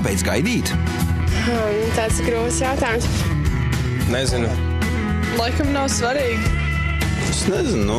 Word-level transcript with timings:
kāpēc 0.00 0.22
gaidīt? 0.24 0.70
Hmm, 1.44 1.80
tāds 1.92 2.22
grūts 2.24 2.62
jautājums. 2.62 3.04
Nezinu. 4.08 4.48
Laikam 5.36 5.74
nav 5.74 5.90
svarīgi. 5.92 6.52
Es 7.28 7.42
nezinu. 7.50 7.82
Nu. 7.84 7.98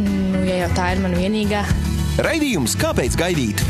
Nu, 0.00 0.40
ja 0.48 0.62
jau 0.62 0.70
tā 0.78 0.86
ir 0.94 1.02
mana 1.04 1.18
vienīgā. 1.20 1.60
Raidījums 2.24 2.78
Kāpēc 2.80 3.18
gaidīt? 3.20 3.60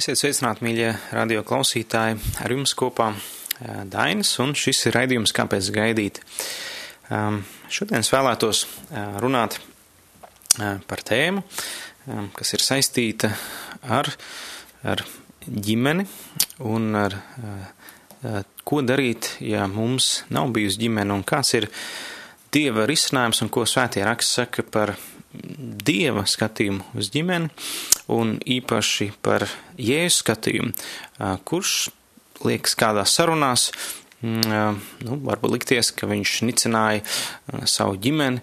Esiet 0.00 0.22
sveicināti, 0.22 0.64
mīļie 0.64 0.94
radio 1.12 1.44
klausītāji, 1.44 2.16
ar 2.40 2.56
jums 2.56 2.72
kopā 2.80 3.10
Dainis, 3.92 4.32
un 4.40 4.56
šis 4.56 4.86
ir 4.88 4.96
raidījums 4.96 5.36
Kāpēc 5.36 5.68
gaidīt. 5.76 6.22
Um, 7.12 7.42
šodien 7.68 8.00
es 8.00 8.08
vēlētos 8.14 8.64
uh, 8.64 9.18
runāt 9.20 9.60
uh, 9.60 10.80
par 10.88 11.04
tēmu, 11.04 11.44
um, 11.44 11.85
kas 12.36 12.54
ir 12.54 12.62
saistīta 12.62 13.32
ar, 13.82 14.10
ar 14.86 15.02
ģimeni 15.46 16.06
un 16.66 16.94
ar 16.98 17.18
ko 18.66 18.82
darīt, 18.82 19.36
ja 19.44 19.66
mums 19.70 20.24
nav 20.34 20.50
bijusi 20.54 20.86
ģimene 20.86 21.14
un 21.14 21.26
kāds 21.26 21.54
ir 21.58 21.70
Dieva 22.56 22.86
risinājums 22.88 23.42
un 23.44 23.50
ko 23.52 23.66
svētie 23.68 24.04
raksts 24.06 24.38
saka 24.38 24.62
par 24.64 24.94
Dieva 25.36 26.22
skatījumu 26.24 26.96
uz 26.96 27.10
ģimeni 27.12 27.50
un 28.14 28.36
īpaši 28.40 29.10
par 29.20 29.44
Jēzus 29.76 30.22
skatījumu, 30.22 30.72
kurš 31.44 31.74
liekas 32.46 32.76
kādās 32.78 33.12
sarunās, 33.18 33.68
nu, 34.22 35.18
varbūt 35.28 35.52
likties, 35.52 35.92
ka 35.96 36.08
viņš 36.08 36.36
nicināja 36.46 37.02
savu 37.68 37.98
ģimeni, 38.00 38.40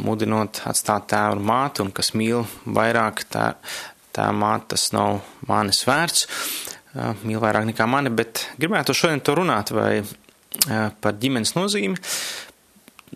mudinot 0.00 0.62
atstāt 0.68 1.10
tēvu 1.12 1.36
un 1.36 1.44
mātu, 1.50 1.84
un 1.84 1.92
kas 1.94 2.12
mīl 2.16 2.46
vairāk 2.64 3.26
tā, 3.32 3.50
tā 4.16 4.30
māte, 4.32 4.72
tas 4.74 4.88
nav 4.96 5.20
manis 5.48 5.82
vērts, 5.88 6.26
mīl 7.26 7.42
vairāk 7.42 7.68
nekā 7.68 7.88
mani, 7.90 8.12
bet 8.16 8.46
gribētu 8.60 8.96
šodien 8.96 9.20
to 9.20 9.36
runāt 9.36 9.74
vai 9.76 10.00
par 11.00 11.18
ģimenes 11.20 11.52
nozīmi, 11.56 12.00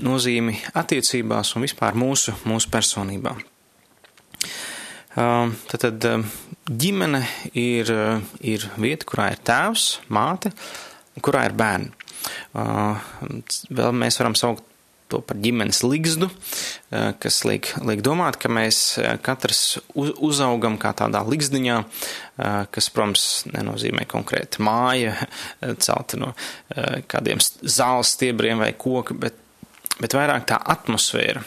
nozīmi 0.05 0.59
attiecībās 0.77 1.55
un 1.57 1.65
vispār 1.65 1.97
mūsu, 1.99 2.37
mūsu 2.49 2.71
personībā. 2.73 3.35
Tātad 5.11 6.05
ģimene 6.71 7.25
ir, 7.59 7.91
ir 8.47 8.69
vieta, 8.79 9.09
kurā 9.09 9.33
ir 9.33 9.41
tēvs, 9.43 9.87
māte, 10.13 10.53
kurā 11.25 11.49
ir 11.49 11.57
bērni. 11.59 11.91
Vēl 12.55 13.97
mēs 13.97 14.21
varam 14.21 14.37
saukt 14.39 14.70
to 15.11 15.21
par 15.27 15.39
ģimenes 15.43 15.83
ligzdu, 15.85 16.31
kas 16.91 17.43
liek, 17.49 17.73
liek 17.87 18.03
domāt, 18.07 18.39
ka 18.41 18.51
mēs 18.53 18.99
katrs 19.27 19.81
uzaugam 19.95 20.79
kā 20.81 20.95
tādā 20.97 21.23
ligzdiņā, 21.27 21.77
kas, 22.73 22.91
protams, 22.95 23.27
nenozīmē 23.51 24.07
konkrēti 24.11 24.63
māja, 24.65 25.15
celta 25.83 26.21
no 26.21 26.33
kādiem 27.11 27.43
zāles 27.61 28.17
stiebriem 28.17 28.63
vai 28.63 28.73
koka, 28.79 29.17
bet 29.19 29.39
bet 30.01 30.17
vairāk 30.17 30.49
tā 30.51 30.61
atmosfēra. 30.75 31.45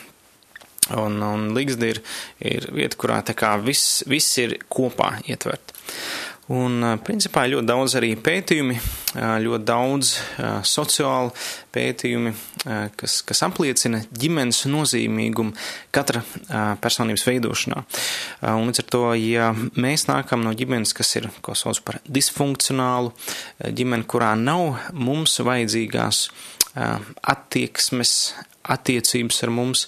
Un, 1.00 1.16
un 1.23 1.45
Ligzda 1.56 1.88
ir, 1.94 2.02
ir 2.44 2.67
vieta, 2.75 2.97
kurā 3.00 3.22
tā 3.23 3.36
kā 3.39 3.53
viss, 3.64 4.02
viss 4.09 4.36
ir 4.44 4.58
kopā 4.72 5.14
ietvert. 5.31 5.72
Un, 6.52 6.83
principā, 7.08 7.45
ļoti 7.47 7.67
daudz 7.69 7.94
arī 7.95 8.09
pētījumi, 8.19 8.75
ļoti 9.16 9.63
daudz 9.63 10.09
sociāli 10.67 11.31
pētījumi, 11.72 12.33
kas, 13.00 13.22
kas 13.23 13.44
apliecina 13.47 14.02
ģimenes 14.11 14.66
nozīmīgumu 14.67 15.55
katra 15.95 16.19
personības 16.83 17.23
veidošanā. 17.30 17.85
Un 18.52 18.67
līdz 18.67 18.83
ar 18.83 18.89
to, 18.91 19.03
ja 19.22 19.53
mēs 19.55 20.09
nākam 20.11 20.44
no 20.44 20.52
ģimenes, 20.52 20.91
kas 20.97 21.16
ir, 21.22 21.30
ko 21.45 21.55
sauc 21.55 21.80
par 21.88 22.02
disfunkcionālu, 22.11 23.16
ģimeni, 23.63 24.09
kurā 24.11 24.33
nav 24.35 24.91
mums 24.91 25.39
vajadzīgās 25.39 26.25
attieksmes, 26.75 28.18
attiecības 28.63 29.41
ar 29.46 29.51
mums, 29.53 29.88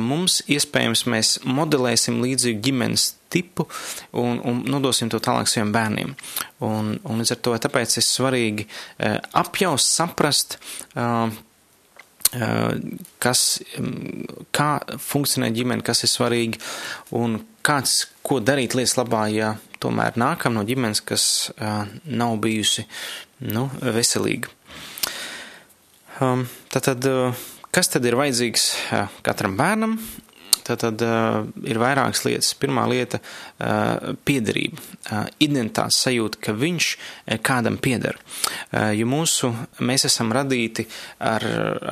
mums 0.00 0.40
iespējams 0.50 1.04
mēs 1.10 1.34
modelēsim 1.44 2.20
līdzīgu 2.24 2.62
ģimenes 2.64 3.10
tipu 3.30 3.66
un, 4.18 4.40
un 4.44 4.64
nodosim 4.70 5.10
to 5.12 5.20
tālāk 5.22 5.50
saviem 5.50 5.72
bērniem. 5.74 6.16
Un, 6.66 6.96
un 7.04 7.22
līdz 7.22 7.36
ar 7.36 7.42
to 7.44 7.54
tāpēc 7.66 7.98
ir 8.00 8.06
svarīgi 8.06 8.66
apjaust, 9.38 9.92
saprast, 9.94 10.58
kas, 13.22 13.44
kā 14.56 14.70
funkcionē 15.10 15.50
ģimene, 15.54 15.86
kas 15.86 16.04
ir 16.06 16.12
svarīgi 16.12 16.60
un 17.18 17.40
kāds, 17.66 18.04
ko 18.26 18.40
darīt 18.42 18.76
lietas 18.78 18.96
labā, 18.98 19.26
ja 19.34 19.54
tomēr 19.82 20.18
nākam 20.20 20.56
no 20.56 20.64
ģimenes, 20.66 21.02
kas 21.06 21.24
nav 22.04 22.38
bijusi 22.42 22.86
nu, 23.50 23.68
veselīga. 23.80 24.52
Um, 26.20 26.42
tātad, 26.68 27.06
uh, 27.08 27.32
kas 27.74 27.92
tad 27.92 28.08
ir 28.08 28.18
vajadzīgs 28.18 28.66
uh, 28.92 29.22
katram 29.26 29.56
bērnam? 29.58 29.98
Tātad 30.70 31.02
uh, 31.02 31.46
ir 31.66 31.80
vairākas 31.80 32.22
lietas. 32.26 32.52
Pirmā 32.58 32.84
lieta 32.90 33.20
uh,- 33.20 34.12
piederība, 34.26 34.78
uh, 35.10 35.24
identitātes 35.42 36.00
sajūta, 36.04 36.40
ka 36.44 36.54
viņš 36.54 36.90
kādam 37.46 37.78
pieder. 37.82 38.18
Uh, 38.70 38.90
jo 38.94 39.08
mūsu, 39.10 39.52
mēs 39.86 40.06
esam 40.06 40.32
radīti 40.36 40.86
ar, 41.18 41.46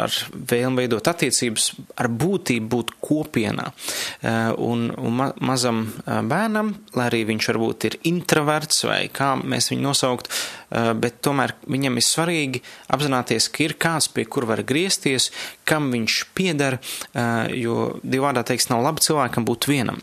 ar 0.06 0.20
vēlmu 0.52 0.82
veidot 0.82 1.10
attiecības, 1.10 1.70
ar 1.98 2.10
būtību 2.12 2.70
būt 2.74 2.94
kopienā. 3.02 3.70
Uh, 3.72 4.54
un 4.68 4.88
un 4.98 5.18
ma 5.18 5.32
mazam 5.40 5.84
bērnam, 6.06 6.72
lai 6.94 7.08
arī 7.08 7.24
viņš 7.32 7.50
varbūt 7.50 7.88
ir 7.88 7.98
introverts 8.10 8.84
vai 8.86 9.02
kā 9.12 9.34
mēs 9.38 9.72
viņu 9.72 9.88
nosaukt, 9.88 10.30
uh, 10.30 10.57
bet 10.70 11.20
tomēr 11.24 11.54
viņam 11.70 12.00
ir 12.00 12.06
svarīgi 12.06 12.62
apzināties, 12.94 13.48
ka 13.52 13.64
ir 13.64 13.76
kāds, 13.80 14.10
pie 14.12 14.26
kur 14.28 14.48
var 14.48 14.64
griezties, 14.68 15.30
kam 15.68 15.90
viņš 15.94 16.18
pieder, 16.38 16.78
uh, 16.78 17.46
jo 17.54 17.94
divādā 18.02 18.44
teiks, 18.46 18.68
nav 18.72 18.84
labi 18.84 19.04
cilvēkam 19.06 19.48
būt 19.48 19.70
vienam. 19.70 20.02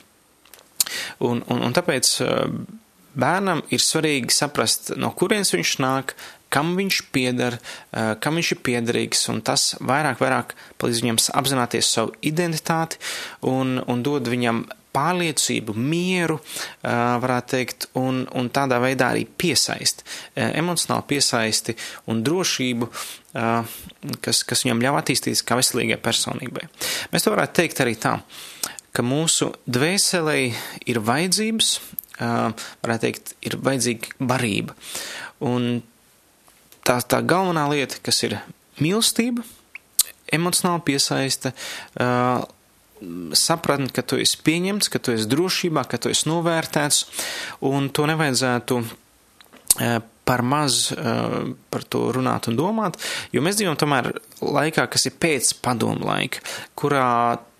Un, 1.25 1.41
un, 1.49 1.61
un 1.65 1.73
tāpēc 1.73 2.11
bērnam 3.15 3.63
ir 3.73 3.81
svarīgi 3.81 4.33
saprast, 4.35 4.93
no 4.99 5.11
kurienes 5.17 5.53
viņš 5.55 5.75
nāk, 5.83 6.13
kam 6.53 6.75
viņš 6.77 7.01
pieder, 7.15 7.57
kam 8.23 8.39
viņš 8.39 8.51
ir 8.55 8.61
piederīgs, 8.63 9.25
un 9.33 9.41
tas 9.45 9.73
vairāk, 9.83 10.21
vairāk 10.23 10.53
palīdz 10.79 11.03
viņam 11.03 11.21
apzināties 11.41 11.91
savu 11.97 12.13
identitāti 12.23 13.01
un, 13.49 13.79
un 13.81 14.03
dod 14.05 14.29
viņam 14.31 14.65
pārliecību, 14.95 15.75
mieru, 15.75 16.39
varētu 16.81 17.51
teikt, 17.51 17.88
un, 18.00 18.23
un 18.35 18.50
tādā 18.56 18.79
veidā 18.83 19.11
arī 19.11 19.25
piesaist, 19.28 20.06
emocionāli 20.35 21.07
piesaisti 21.11 21.75
un 22.11 22.23
drošību, 22.25 22.89
kas, 24.23 24.44
kas 24.47 24.63
viņam 24.66 24.84
ļauj 24.85 25.01
attīstīties 25.01 25.44
kā 25.45 25.59
veselīgai 25.59 26.00
personībai. 26.03 26.69
Mēs 27.11 27.28
to 27.28 27.35
varētu 27.35 27.59
teikt 27.59 27.84
arī 27.84 27.97
tā, 28.00 28.16
ka 28.95 29.03
mūsu 29.03 29.51
dvēselē 29.67 30.39
ir 30.88 31.01
vajadzības, 31.03 31.73
varētu 32.16 33.03
teikt, 33.03 33.35
ir 33.44 33.59
vajadzīga 33.59 34.16
barība. 34.23 34.75
Un 35.44 35.84
tā, 36.88 37.01
tā 37.03 37.19
galvenā 37.19 37.67
lieta, 37.73 38.00
kas 38.05 38.23
ir 38.23 38.38
mīlestība, 38.79 39.44
emocionāla 40.35 40.81
piesaiste, 40.88 41.51
sapratni, 43.35 43.91
ka 43.94 44.06
tu 44.07 44.19
esi 44.22 44.39
pieņemts, 44.45 44.91
ka 44.91 45.01
tu 45.03 45.16
esi 45.16 45.29
drošībā, 45.31 45.85
ka 45.91 46.00
tu 46.01 46.11
esi 46.13 46.29
novērtēts, 46.31 47.01
un 47.67 47.89
to 47.94 48.07
nevajadzētu 48.11 48.81
par 50.25 50.41
maz 50.41 50.91
uh, 50.91 51.51
par 51.69 51.84
to 51.84 52.07
runāt 52.16 52.47
un 52.50 52.57
domāt, 52.57 52.97
jo 53.35 53.44
mēs 53.45 53.59
dzīvojam 53.59 53.78
tomēr 53.81 54.13
laikā, 54.41 54.88
kas 54.89 55.05
ir 55.09 55.19
pēc 55.22 55.51
padomu 55.66 56.07
laika, 56.07 56.41
kurā 56.79 57.09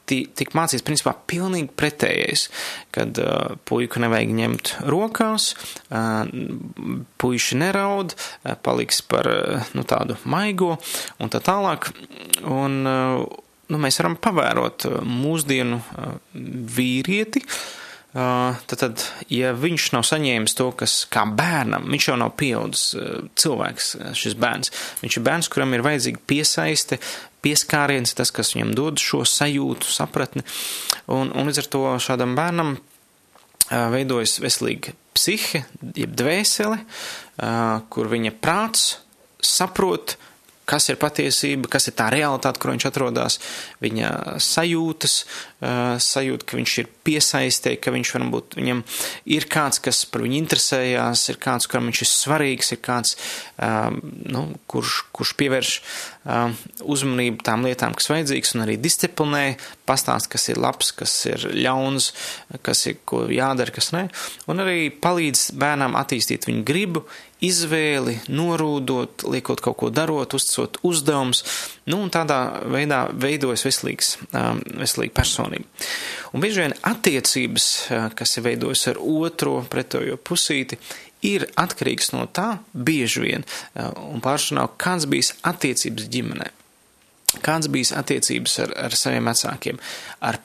tik 0.06 0.54
mācīts, 0.54 0.86
principā, 0.86 1.16
pilnīgi 1.30 1.72
pretējais, 1.78 2.48
kad 2.94 3.18
uh, 3.22 3.56
puiku 3.66 4.02
nevajag 4.04 4.34
ņemt 4.38 4.74
rokās, 4.92 5.48
uh, 5.90 6.28
puiši 7.22 7.58
neraud, 7.62 8.14
uh, 8.14 8.54
paliks 8.66 9.02
par 9.02 9.30
uh, 9.32 9.72
nu, 9.78 9.86
tādu 9.88 10.20
maigo 10.30 10.76
un 11.18 11.34
tā 11.34 11.42
tālāk. 11.46 11.90
Un, 12.46 12.78
uh, 12.86 13.26
nu, 13.72 13.80
mēs 13.82 14.02
varam 14.02 14.20
pavērot 14.22 14.88
mūsdienu 15.06 15.80
uh, 15.82 16.14
vīrieti, 16.76 17.44
uh, 17.46 17.64
Tad, 18.16 18.78
tad, 18.80 19.02
ja 19.28 19.50
viņš 19.52 19.90
nav 19.92 20.06
saņēmis 20.08 20.54
to, 20.56 20.70
kas 20.80 20.94
kā 21.12 21.26
bērnam, 21.36 21.90
viņš 21.92 22.06
jau 22.08 22.14
nav 22.16 22.32
pieaudzis 22.40 22.94
cilvēks, 23.36 23.90
šis 24.16 24.38
bērns. 24.40 24.72
Viņš 25.02 25.18
ir 25.20 25.26
bērns, 25.26 25.50
kuram 25.52 25.76
ir 25.76 25.84
vajadzīga 25.84 26.22
piesaiste, 26.24 27.02
pieskāriens, 27.44 28.16
tas, 28.16 28.32
kas 28.32 28.54
viņam 28.56 28.72
dod 28.78 29.04
šo 29.04 29.26
sajūtu, 29.28 29.92
sapratni. 29.92 30.46
Un, 31.12 31.34
un 31.36 31.52
līdz 31.52 31.66
ar 31.66 31.70
to 31.76 31.84
šādam 32.06 32.38
bērnam 32.40 32.78
veidojas 33.68 34.38
veselīga 34.40 34.96
psihe, 35.12 35.66
jeb 36.00 36.16
dvēsele, 36.16 36.80
kur 37.92 38.12
viņa 38.16 38.32
prāts 38.40 38.94
saprot, 39.44 40.16
kas 40.70 40.90
ir 40.90 41.00
patiesība, 41.02 41.70
kas 41.72 41.90
ir 41.90 41.96
tā 41.98 42.10
realitāte, 42.14 42.62
kur 42.62 42.74
viņš 42.74 42.88
atrodas, 42.90 43.40
viņa 43.86 44.12
sajūtas, 44.42 45.18
sajūta, 46.02 46.46
ka 46.48 46.60
viņš 46.60 46.76
ir 46.82 46.90
piesaistē, 47.06 47.76
ka 47.82 47.94
viņš 47.96 48.12
varbūt 48.16 48.58
viņam 48.60 48.82
ir 49.36 49.48
kāds, 49.52 49.82
kas 49.84 50.04
par 50.10 50.26
viņu 50.26 50.40
interesējās, 50.42 51.28
ir 51.32 51.40
kāds, 51.42 51.70
kuram 51.70 51.90
viņš 51.90 52.02
ir 52.06 52.10
svarīgs, 52.12 52.72
ir 52.76 52.82
kāds, 52.86 53.16
nu, 54.32 54.46
kurš, 54.72 54.98
kurš 55.16 55.36
pievērš 55.40 55.74
uzmanību 56.82 57.46
tām 57.46 57.68
lietām, 57.68 57.94
kas 57.98 58.10
vajadzīgs, 58.10 58.56
un 58.56 58.66
arī 58.66 58.80
disciplinē, 58.82 59.44
pastāst, 59.86 60.32
kas 60.34 60.50
ir 60.50 60.62
labs, 60.62 60.90
kas 60.98 61.14
ir 61.30 61.46
ļauns, 61.54 62.12
kas 62.66 62.86
ir, 62.90 62.98
ko 63.06 63.26
jādara, 63.30 63.74
kas 63.76 63.92
ne, 63.94 64.08
un 64.50 64.66
arī 64.66 64.90
palīdz 64.90 65.52
bērnam 65.62 65.98
attīstīt 66.00 66.50
viņu 66.50 66.66
gribu, 66.66 67.06
izvēli, 67.46 68.18
norūdot, 68.32 69.26
liekot 69.30 69.62
kaut 69.64 69.78
ko 69.82 69.90
darot, 69.94 70.34
uzticot 70.38 70.80
uzdevums, 70.88 71.44
nu, 71.90 72.00
un 72.02 72.12
tādā 72.14 72.40
veidā 72.72 73.06
veidojas 73.12 73.66
veselīgs, 73.68 74.16
veselīga 74.32 75.14
personība. 75.20 75.55
Un 76.34 76.44
bieži 76.44 76.66
vien 76.66 76.76
attiecības, 76.86 77.70
uh, 77.90 78.10
kas 78.18 78.38
ir 78.38 78.48
veidojas 78.50 78.88
ar 78.92 79.00
otro 79.02 79.58
pretojo 79.72 80.18
pusīti, 80.18 80.80
ir 81.26 81.48
atkarīgs 81.60 82.12
no 82.16 82.28
tā, 82.28 82.58
bieži 82.74 83.24
vien, 83.24 83.48
uh, 83.48 83.92
un 84.12 84.24
pāršanā, 84.26 84.68
kāds 84.82 85.10
bijis 85.10 85.34
attiecības 85.48 86.12
ģimenei. 86.12 86.54
Kāds 87.44 87.68
bija 87.72 88.00
attiecības 88.00 88.54
ar, 88.64 88.72
ar 88.88 88.96
saviem 88.96 89.28
vecākiem? 89.28 89.80
Ar 90.24 90.38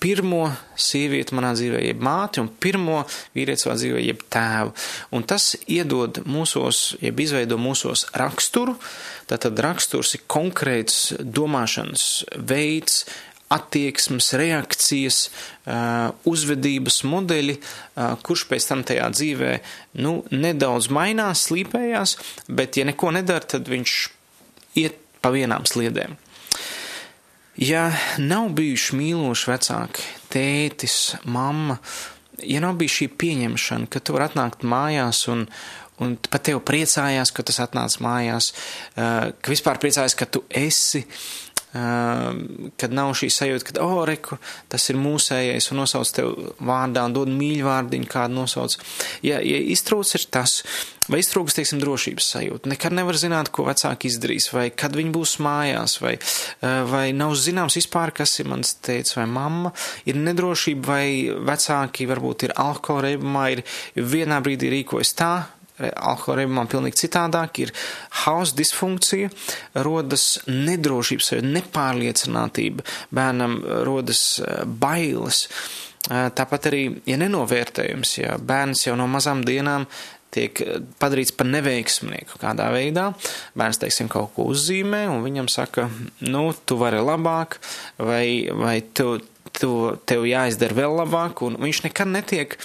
pirmo 0.00 0.46
sievieti 0.78 1.36
manā 1.36 1.52
dzīvē, 1.56 1.82
jeb 1.84 2.02
māti, 2.04 2.40
un 2.42 2.48
pirmo 2.48 3.02
vīrieti 3.36 3.64
savā 3.64 3.76
dzīvē, 3.78 4.02
jeb 4.06 4.22
tēvu. 4.32 4.72
Un 5.16 5.26
tas 5.28 5.50
iedod 5.66 6.22
mūsos, 6.28 6.96
jeb 7.04 7.20
izveido 7.20 7.58
mūsos 7.60 8.06
raksturu. 8.16 8.78
Tātad 9.28 9.60
raksturs 9.64 10.14
ir 10.16 10.24
konkrēts 10.30 11.12
domāšanas 11.20 12.06
veids, 12.48 13.02
attieksmes, 13.52 14.32
reakcijas, 14.36 15.18
uzvedības 16.28 17.00
modeļi, 17.08 17.56
kurš 18.24 18.44
pēc 18.50 18.68
tam 18.70 18.84
tajā 18.88 19.08
dzīvē 19.14 19.52
nu, 20.04 20.20
nedaudz 20.32 20.90
mainās, 20.92 21.46
slīpējās, 21.48 22.16
bet 22.48 22.80
ja 22.80 22.86
neko 22.88 23.12
nedara, 23.16 23.48
tad 23.56 23.70
viņš 23.72 23.96
iet 24.80 25.00
pa 25.24 25.32
vienām 25.34 25.66
sliedēm. 25.68 26.16
Ja 27.58 27.88
nav 28.22 28.52
bijuši 28.54 28.94
mīloši 29.00 29.50
vecāki, 29.50 30.04
tētis, 30.30 30.98
mamma, 31.26 31.80
ja 32.44 32.62
nav 32.62 32.78
bijis 32.78 33.00
šī 33.00 33.10
pieņemšana, 33.18 33.90
ka 33.90 33.98
tu 33.98 34.14
vari 34.14 34.28
atnākt 34.28 34.62
mājās 34.62 35.24
un, 35.32 35.42
un 35.98 36.14
pat 36.30 36.46
tev 36.46 36.60
priecājās, 36.68 37.32
ka 37.34 37.42
tas 37.48 37.58
atnāc 37.64 37.98
mājās, 38.04 38.52
ka 38.94 39.50
vispār 39.50 39.82
priecājās, 39.82 40.14
ka 40.14 40.30
tu 40.30 40.44
esi, 40.54 41.02
Ehm, 41.02 41.47
kad 41.72 42.94
nav 42.96 43.12
šī 43.18 43.28
sajūta, 43.32 43.66
ka, 43.68 43.74
oh, 43.84 44.02
reku, 44.08 44.38
tas 44.72 44.88
ir 44.88 44.96
mūsējais 45.00 45.68
un 45.72 45.82
nosauc 45.82 46.12
tev 46.16 46.30
vārdā 46.64 47.04
un 47.04 47.16
dod 47.16 47.28
mīļvārdiņu, 47.32 48.08
kādu 48.08 48.38
nosauc. 48.38 48.78
Ja, 49.26 49.42
ja 49.44 49.58
iztrūks 49.74 50.14
ir 50.16 50.24
tas, 50.32 50.62
vai 51.12 51.20
iztrūks, 51.20 51.58
teiksim, 51.58 51.82
drošības 51.82 52.30
sajūta, 52.32 52.72
nekad 52.72 52.96
nevar 52.96 53.18
zināt, 53.20 53.52
ko 53.52 53.66
vecāki 53.68 54.08
izdarīs, 54.08 54.48
vai 54.54 54.68
kad 54.72 54.96
viņi 54.96 55.12
būs 55.12 55.36
mājās, 55.44 55.98
vai, 56.04 56.14
eh, 56.16 56.80
vai 56.88 57.12
nav 57.12 57.36
zināms 57.36 57.76
vispār, 57.76 58.14
kas 58.16 58.38
ir 58.40 58.48
mans 58.48 58.74
tēvs 58.84 59.16
vai 59.20 59.26
mamma, 59.26 59.72
ir 60.08 60.16
nedrošība, 60.16 60.84
vai 60.88 61.06
vecāki 61.52 62.08
varbūt 62.08 62.48
ir 62.48 62.56
alkohola 62.56 63.10
reibumā, 63.10 63.46
ir 63.52 63.64
vienā 63.96 64.40
brīdī 64.40 64.72
rīkojas 64.72 65.14
tā, 65.14 65.34
alkohola 65.78 66.42
reibumā 66.42 66.66
pilnīgi 66.70 67.04
citādāk, 67.04 67.62
ir 67.64 67.72
hausa 68.24 68.56
disfunkcija, 68.58 69.30
rodas 69.86 70.26
nedrošības, 70.48 71.32
nepārliecinātība, 71.46 72.86
bērnam 73.14 73.60
rodas 73.86 74.22
eh, 74.42 74.62
bailes. 74.66 75.46
Eh, 76.08 76.28
tāpat 76.34 76.70
arī, 76.70 76.84
ja 77.08 77.18
nenovērtējums, 77.20 78.14
ja 78.22 78.38
bērns 78.38 78.86
jau 78.88 78.96
no 78.98 79.08
mazām 79.10 79.44
dienām 79.46 79.88
tiek 80.34 80.60
eh, 80.64 80.78
padarīts 81.00 81.34
par 81.36 81.48
neveiksmnieku 81.50 82.40
kādā 82.42 82.68
veidā. 82.74 83.10
Bērns, 83.58 83.80
teiksim, 83.82 84.10
kaut 84.12 84.34
ko 84.36 84.48
uzzīmē, 84.52 85.06
un 85.12 85.24
viņam 85.26 85.50
saka, 85.52 85.88
nu, 86.26 86.48
tu 86.64 86.78
vari 86.80 87.02
labāk, 87.04 87.60
vai, 88.00 88.48
vai 88.52 88.80
tu, 88.94 89.18
tu, 89.60 89.72
tev 90.08 90.26
jāizdara 90.28 90.76
vēl 90.76 90.96
labāk, 91.00 91.42
un 91.46 91.58
viņš 91.60 91.82
nekad 91.86 92.10
netiek 92.12 92.56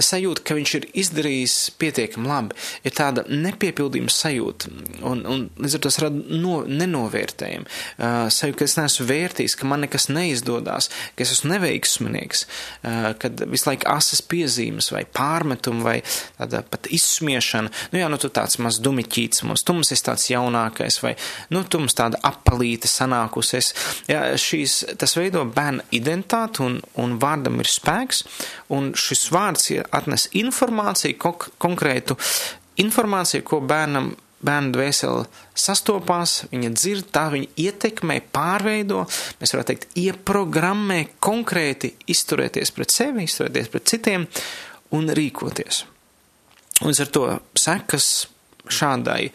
sajūta, 0.00 0.44
ka 0.46 0.56
viņš 0.58 0.74
ir 0.78 0.88
izdarījis 1.04 1.56
pietiekami 1.80 2.30
labi. 2.30 2.58
Ir 2.86 2.94
tāda 2.96 3.24
nepiepildījuma 3.28 4.12
sajūta, 4.12 4.70
un, 5.06 5.24
un 5.28 5.46
līdz 5.60 5.76
ar 5.76 5.84
to 5.84 5.90
tas 5.90 6.00
rada 6.04 6.40
no, 6.40 6.60
nenovērtējumu. 6.66 7.66
Uh, 7.66 8.28
sajūta, 8.32 8.58
ka 8.60 8.68
es 8.68 8.76
neesmu 8.78 9.06
vērtīgs, 9.08 9.56
ka 9.58 9.68
man 9.68 9.84
nekas 9.84 10.08
neizdodas, 10.12 10.90
ka 11.16 11.24
es 11.24 11.34
esmu 11.34 11.52
neveiksminieks, 11.54 12.44
uh, 12.46 13.10
kad 13.20 13.42
visu 13.50 13.70
laiku 13.70 13.88
asas 13.90 14.22
piezīmes 14.22 14.90
vai 14.94 15.02
pārmetumi 15.04 15.84
vai 15.86 15.96
tāda 16.38 16.62
pat 16.70 16.88
izsmiešana. 16.92 17.72
Nu 17.92 18.02
jā, 18.02 18.10
nu 18.12 18.20
tu 18.20 18.30
tāds 18.32 18.60
maz 18.62 18.80
dumiķīts 18.82 19.44
mums, 19.48 19.64
tu 19.66 19.76
mums 19.76 19.92
esi 19.94 20.06
tāds 20.06 20.28
jaunākais 20.30 21.00
vai, 21.04 21.16
nu 21.54 21.64
tu 21.66 21.82
mums 21.82 21.96
tāda 21.98 22.20
apalīte 22.26 22.90
sanākusies. 22.90 23.72
Jā, 24.10 24.22
šīs, 24.40 24.80
tas 25.00 25.16
veido 25.18 25.44
bērnu 25.48 25.86
identitāti 25.96 26.39
identitāte 26.40 26.62
un, 26.64 26.80
un 26.96 27.18
vārdam 27.18 27.60
ir 27.60 27.68
spēks, 27.68 28.24
un 28.70 28.92
šis 28.94 29.30
vārds 29.32 29.70
atnes 29.92 30.28
informāciju, 30.32 31.18
konk 31.18 31.50
konkrētu 31.58 32.16
informāciju, 32.80 33.44
ko 33.44 33.60
bērnam 33.60 34.16
bērnu 34.40 34.72
dvēseli 34.72 35.26
sastopās, 35.54 36.46
viņa 36.50 36.70
dzird, 36.72 37.10
tā 37.12 37.28
viņa 37.30 37.48
ietekmē, 37.60 38.22
pārveido, 38.32 39.04
mēs 39.38 39.52
varētu 39.52 39.68
teikt, 39.68 39.88
ieprogrammē 40.00 41.02
konkrēti 41.20 41.92
izturēties 42.08 42.72
pret 42.72 42.90
sevi, 42.90 43.26
izturēties 43.26 43.68
pret 43.68 43.84
citiem 43.86 44.24
un 44.96 45.12
rīkoties. 45.12 45.84
Un 46.80 46.96
ar 46.96 47.12
to 47.12 47.26
sekas 47.52 48.30
šādai 48.72 49.28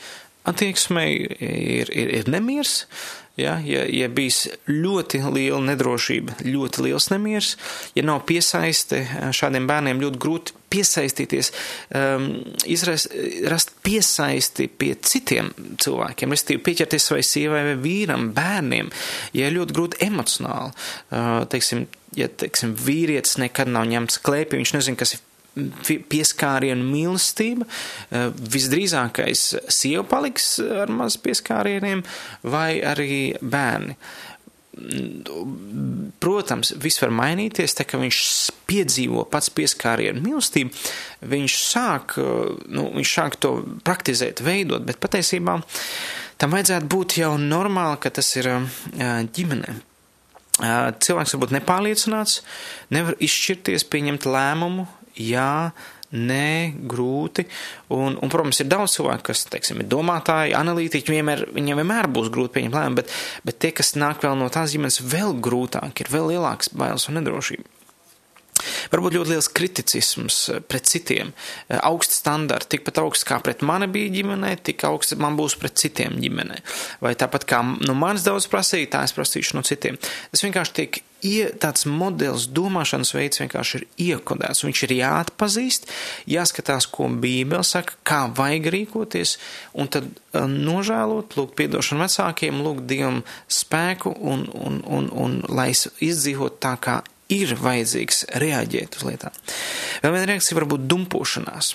attieksmei 0.49 1.11
ir, 1.21 1.93
ir, 1.93 2.09
ir 2.23 2.33
nemiers, 2.33 2.87
Ja, 3.35 3.57
ja, 3.59 3.81
ja 3.91 4.07
bijis 4.07 4.45
ļoti 4.69 5.19
liela 5.35 5.59
nedrošība, 5.67 6.37
ļoti 6.47 6.85
liels 6.85 7.09
nemieris, 7.11 7.57
ja 7.91 8.05
nav 8.07 8.21
piesaiste 8.29 9.01
šādiem 9.35 9.67
bērniem, 9.67 9.99
ļoti 9.99 10.21
grūti 10.23 10.55
piesaistīties, 10.71 11.51
um, 11.99 12.29
izrast, 12.63 13.11
rast 13.51 13.75
piesaisti 13.83 14.69
pie 14.71 14.93
citiem 15.03 15.51
cilvēkiem, 15.83 16.31
respektīvi 16.31 16.63
pieķerties 16.69 17.09
savai 17.11 17.27
sievai 17.27 17.61
vai 17.69 17.75
vīram, 17.83 18.31
bērniem, 18.35 18.95
ja 19.35 19.51
ļoti 19.51 19.75
grūti 19.75 20.03
emocionāli, 20.07 20.71
uh, 20.71 21.43
teiksim, 21.51 21.89
ja, 22.15 22.31
teiksim, 22.31 22.71
vīrietis 22.87 23.35
nekad 23.43 23.67
nav 23.67 23.89
ņemts 23.91 24.23
klēpī, 24.23 24.63
viņš 24.63 24.77
nezina, 24.79 25.03
kas 25.03 25.17
ir 25.17 25.25
pieskārienu 25.55 26.85
mīlestība, 26.85 27.65
eh, 27.65 28.29
visdrīzākais 28.35 29.47
sieva 29.71 30.03
paliks 30.03 30.59
ar 30.59 30.91
maz 30.91 31.17
pieskārieniem 31.17 32.03
vai 32.43 32.81
arī 32.81 33.35
bērni. 33.41 33.95
Protams, 36.19 36.73
viss 36.83 36.99
var 36.99 37.13
mainīties, 37.15 37.77
tā 37.77 37.85
ka 37.87 37.97
viņš 38.01 38.17
piedzīvo 38.67 39.23
pats 39.31 39.47
pieskārienu 39.55 40.19
mīlestību, 40.19 40.75
viņš 41.31 41.55
sāk, 41.61 42.17
nu, 42.67 42.89
viņš 42.97 43.13
sāk 43.15 43.39
to 43.39 43.55
praktizēt, 43.87 44.43
veidot, 44.43 44.83
bet 44.83 44.99
patiesībā 44.99 45.61
tam 46.37 46.51
vajadzētu 46.51 46.91
būt 46.91 47.19
jau 47.21 47.37
normāli, 47.39 48.01
ka 48.03 48.11
tas 48.19 48.35
ir 48.35 48.51
eh, 48.51 48.67
ģimenē. 49.31 49.77
Eh, 50.55 50.91
cilvēks 51.03 51.33
varbūt 51.35 51.55
nepārliecināts, 51.57 52.37
nevar 52.95 53.17
izšķirties, 53.23 53.83
pieņemt 53.91 54.27
lēmumu, 54.27 54.85
jā, 55.15 55.71
nē, 56.15 56.73
grūti. 56.89 57.45
Un, 57.93 58.17
un, 58.19 58.31
protams, 58.31 58.61
ir 58.61 58.69
daudz 58.71 58.97
cilvēku, 58.97 59.27
kas, 59.31 59.45
teiksim, 59.51 59.81
ir 59.83 59.89
domātāji, 59.91 60.55
analītiķi, 60.57 61.15
vienmēr, 61.17 61.47
viņiem 61.55 61.81
vienmēr 61.81 62.09
būs 62.11 62.31
grūti 62.33 62.57
pieņemt 62.57 62.77
lēmumu, 62.79 63.01
bet, 63.01 63.15
bet 63.47 63.61
tie, 63.63 63.73
kas 63.75 63.95
nāk 63.99 64.23
vēl 64.25 64.37
no 64.39 64.51
tās 64.53 64.75
ģimenes, 64.75 65.01
vēl 65.03 65.37
grūtāk, 65.43 66.03
ir 66.03 66.13
vēl 66.13 66.35
lielāks 66.35 66.71
bailes 66.75 67.09
un 67.09 67.19
nedrošība. 67.19 67.71
Varbūt 68.91 69.17
ļoti 69.17 69.33
liels 69.33 69.49
kriticisms 69.51 70.37
eh, 70.53 70.61
pret 70.63 70.87
citiem, 70.87 71.33
eh, 71.67 71.79
augsts 71.83 72.21
standarti, 72.21 72.75
tikpat 72.75 73.01
augsts 73.01 73.27
kā 73.27 73.41
pret 73.43 73.65
mani 73.67 73.89
bija 73.91 74.13
ģimenē, 74.13 74.53
tik 74.63 74.85
augsts 74.87 75.17
man 75.19 75.35
būs 75.39 75.57
pret 75.59 75.75
citiem 75.81 76.15
ģimenē. 76.21 76.61
Vai 77.03 77.15
tāpat 77.19 77.47
kā 77.49 77.59
no 77.65 77.97
manis 77.99 78.23
daudz 78.27 78.47
prasīja, 78.51 78.93
tā 78.95 79.03
es 79.07 79.15
prasīšu 79.17 79.59
no 79.59 79.65
citiem. 79.67 79.99
Tas 80.31 80.45
vienkārši 80.45 80.77
tiek 80.79 81.01
ie, 81.23 81.47
tāds 81.61 81.85
modelis, 81.89 82.47
domāšanas 82.51 83.13
veids 83.15 83.41
vienkārši 83.41 83.79
ir 83.79 83.85
iekodēts. 84.09 84.63
Viņš 84.65 84.83
ir 84.87 84.93
jāatpazīst, 84.99 85.89
jāskatās, 86.31 86.87
ko 86.91 87.07
Bībele 87.09 87.63
saka, 87.65 87.97
kā 88.07 88.21
vajag 88.35 88.69
rīkoties, 88.75 89.37
un 89.79 89.85
tad 89.91 90.05
uh, 90.09 90.45
nožēlot, 90.49 91.37
lūgt 91.39 91.53
piedošanu 91.59 92.05
vecākiem, 92.05 92.61
lūgt 92.65 92.83
Dievam 92.89 93.23
spēku 93.47 94.15
un, 94.15 94.39
un, 94.53 94.73
un, 94.85 95.03
un 95.11 95.41
lai 95.49 95.71
izdzīvot 95.73 96.53
tā, 96.63 96.75
kā 96.81 97.01
ir 97.33 97.55
vajadzīgs 97.57 98.25
reaģēt 98.41 98.99
uz 98.99 99.03
lietām. 99.07 99.33
Vēl 100.03 100.13
viena 100.13 100.31
reakcija 100.33 100.59
var 100.59 100.67
būt 100.75 100.83
dumpošanās. 100.91 101.65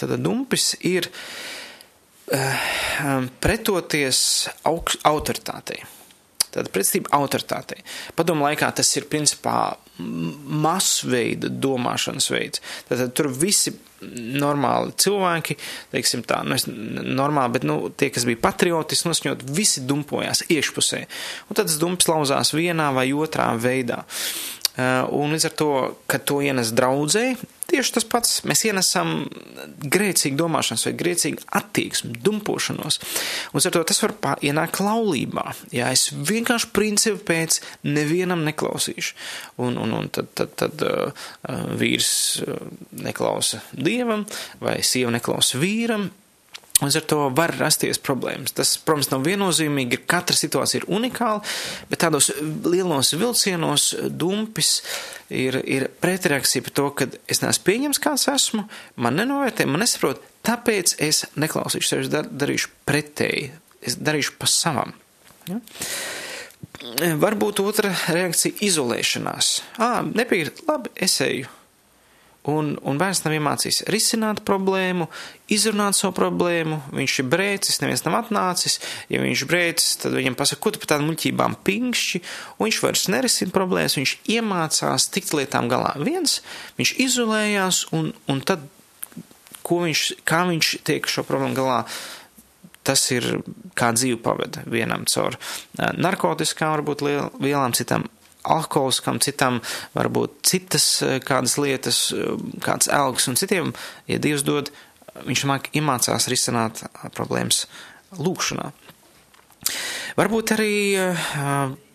Tad 0.00 0.08
dumpis 0.18 0.72
ir 0.82 1.06
uh, 1.06 1.12
pretoties 3.42 4.18
augst, 4.66 4.98
autoritātei. 5.06 5.80
Tāda 6.52 6.72
pretestība 6.72 7.12
autoritātei. 7.16 7.80
Padomu 8.18 8.46
laikā 8.46 8.68
tas 8.76 8.90
ir 8.98 9.08
principā 9.12 9.72
masveida 9.98 11.50
domāšanas 11.52 12.28
veids. 12.32 12.62
Tātad 12.88 13.14
tur 13.16 13.30
visi 13.32 13.74
normāli 14.02 14.94
cilvēki, 14.98 15.56
teiksim 15.92 16.24
tā, 16.26 16.40
nu 16.46 16.56
es 16.56 16.66
normāli, 16.66 17.54
bet, 17.54 17.66
nu, 17.68 17.76
tie, 17.94 18.10
kas 18.14 18.26
bija 18.26 18.40
patriotiski 18.42 19.10
nosņot, 19.10 19.44
visi 19.54 19.84
dumpojās 19.86 20.44
iekšpusē. 20.50 21.04
Un 21.46 21.58
tad 21.58 21.70
tas 21.70 21.78
dumps 21.80 22.10
lauzās 22.10 22.54
vienā 22.56 22.90
vai 22.96 23.08
otrā 23.14 23.52
veidā. 23.60 24.02
Un 25.12 25.34
līdz 25.36 25.48
ar 25.50 25.56
to, 25.60 25.72
kad 26.10 26.24
to 26.28 26.40
ienes 26.42 26.72
draudzē, 26.74 27.26
tieši 27.70 27.94
tas 27.96 28.06
pats. 28.08 28.40
Mēs 28.48 28.64
ienesam 28.68 29.26
grēcīgu 29.82 30.38
domāšanas 30.40 30.86
vai 30.88 30.94
grēcīgu 31.02 31.46
attieksmi, 31.58 32.14
dumpošanos. 32.24 33.00
Un 33.52 33.64
ar 33.64 33.74
to 33.74 33.84
tas 33.88 34.02
var 34.04 34.16
ienākt 34.44 34.80
laulībā. 34.84 35.46
Jā, 35.74 35.90
es 35.94 36.08
vienkārši 36.12 36.72
principu 36.76 37.22
pēc 37.32 37.60
nevienam 37.86 38.44
neklausīšu. 38.48 39.14
Un, 39.62 39.78
un, 39.80 39.94
un 39.98 40.10
tad, 40.12 40.32
tad, 40.38 40.56
tad 40.60 40.86
uh, 40.86 41.28
vīrs 41.78 42.42
neklausa 43.02 43.62
dievam 43.72 44.26
vai 44.62 44.80
sieva 44.86 45.14
neklausa 45.14 45.60
vīram. 45.62 46.10
Līdz 46.80 46.96
ar 46.98 47.04
to 47.06 47.18
var 47.36 47.52
rasties 47.60 48.00
problēmas. 48.02 48.54
Tas, 48.56 48.72
protams, 48.80 49.10
nav 49.12 49.26
viennozīmīgi, 49.26 50.00
katra 50.08 50.34
situācija 50.34 50.80
ir 50.80 50.86
unikāla, 50.90 51.42
bet 51.90 52.00
tādos 52.02 52.30
lielos 52.40 53.12
vilcienos 53.14 53.90
dumpis 54.08 54.78
ir, 55.28 55.60
ir 55.62 55.86
pretreakcija 56.02 56.66
par 56.66 56.76
to, 56.78 56.88
ka 56.98 57.08
es 57.30 57.42
neesmu 57.44 57.68
pieņems, 57.68 58.02
kāds 58.02 58.26
esmu, 58.32 58.66
man 58.96 59.20
nenovērtē, 59.20 59.68
man 59.68 59.84
nesaprot, 59.84 60.24
tāpēc 60.48 60.96
es 61.04 61.26
neklausīšu 61.38 61.92
sevi, 61.92 62.08
es 62.08 62.34
darīšu 62.42 62.72
pretēji, 62.88 63.52
es 63.84 64.00
darīšu 64.00 64.36
pa 64.40 64.50
savam. 64.50 64.96
Ja? 65.46 65.60
Varbūt 67.22 67.60
otra 67.62 67.92
reakcija- 68.10 68.58
izolēšanās. 68.68 69.58
Ā, 69.78 69.94
nepiekrīt, 70.08 70.64
labi, 70.66 70.90
es 70.96 71.20
eju 71.20 71.50
Un, 72.50 72.72
un 72.82 72.96
bērns 72.98 73.20
nav 73.22 73.36
iemācījis 73.36 73.84
risināt 73.92 74.40
problēmu, 74.42 75.06
izrunāt 75.54 75.94
savu 75.94 76.10
problēmu. 76.16 76.80
Viņš 76.90 77.18
ir 77.22 77.26
brēcis, 77.30 77.78
neviens 77.78 78.02
nav 78.02 78.16
atnācis. 78.18 78.80
Ja 79.12 79.20
viņš 79.22 79.44
brēcis, 79.46 79.92
tad 80.02 80.16
viņam 80.16 80.34
pasaka, 80.38 80.58
ko 80.64 80.72
tu 80.74 80.80
par 80.82 80.90
tādām 80.90 81.06
muļķībām 81.12 81.54
pinkšķi, 81.62 82.20
un 82.56 82.66
viņš 82.66 82.80
vairs 82.82 83.04
nerisina 83.14 83.54
problēmas. 83.54 83.94
Viņš 84.00 84.14
iemācās 84.34 85.06
tikt 85.14 85.30
lietām 85.38 85.70
galā 85.70 85.92
viens, 86.02 86.40
viņš 86.80 86.92
izolējās, 87.06 87.84
un, 87.94 88.10
un 88.26 88.42
tad, 88.42 88.66
viņš, 89.62 90.02
kā 90.26 90.42
viņš 90.50 90.72
tiek 90.88 91.06
šo 91.06 91.22
problēmu 91.28 91.54
galā, 91.60 91.78
tas 92.82 93.04
ir 93.14 93.28
kā 93.78 93.92
dzīve 93.94 94.18
pavada 94.24 94.64
vienam 94.66 95.06
caur 95.06 95.38
narkotiskām, 95.78 96.74
varbūt 96.74 97.06
vielām, 97.38 97.78
citam 98.42 98.56
alkoholiskam, 98.56 99.20
citam 99.20 99.60
varbūt 99.94 100.42
citas 100.42 101.02
eh, 101.02 101.20
kādas 101.20 101.58
lietas, 101.58 102.12
eh, 102.12 102.36
kāds 102.60 102.88
elgs 102.88 103.28
un 103.28 103.36
citiem, 103.36 103.72
ja 104.06 104.18
Dievs 104.18 104.42
dod, 104.42 104.70
viņš 105.26 105.44
iemācās 105.72 106.28
risināt 106.28 106.82
eh, 106.82 107.08
problēmas 107.14 107.66
lūkšanā. 108.18 108.72
Varbūt 110.18 110.52
arī 110.52 110.74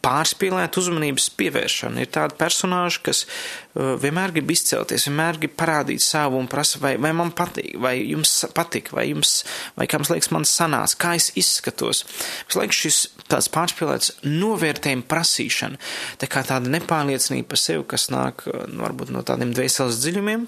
pārspīlēt 0.08 0.78
uzmanības 0.80 1.28
pievēršanu. 1.38 2.02
Ir 2.02 2.12
tādi 2.16 2.38
personāži, 2.40 3.02
kas 3.10 3.24
uh, 3.28 3.96
vienmēr 4.00 4.34
grib 4.38 4.52
izcelties, 4.54 5.08
vienmēr 5.10 5.40
grib 5.42 5.56
parādīt 5.60 6.04
savu 6.04 6.40
un 6.40 6.48
prasa, 6.52 6.80
vai, 6.84 6.96
vai 7.02 7.12
man 7.18 7.34
patīk, 7.36 7.76
vai 7.84 7.98
jums 8.00 8.34
patīk, 8.56 8.94
vai 8.96 9.10
jums, 9.10 9.42
vai 9.80 9.90
kā 9.90 10.00
mums 10.00 10.14
liekas, 10.14 10.32
man 10.36 10.48
sanās, 10.48 10.96
kā 11.00 11.18
es 11.20 11.32
izskatos. 11.40 12.06
Visu 12.48 12.62
laiku 12.62 12.78
šis 12.78 13.02
tāds 13.28 13.52
pārspīlēts 13.54 14.14
novērtējuma 14.28 15.08
prasīšana, 15.12 15.82
tā 16.22 16.32
kā 16.32 16.46
tāda 16.48 16.72
nepārliecinība 16.78 17.52
par 17.52 17.64
sevi, 17.64 17.84
kas 17.96 18.08
nāk 18.14 18.48
uh, 18.48 18.64
nu, 18.72 18.86
varbūt 18.88 19.12
no 19.16 19.26
tādiem 19.28 19.52
dvēseles 19.58 20.00
dziļumiem. 20.06 20.48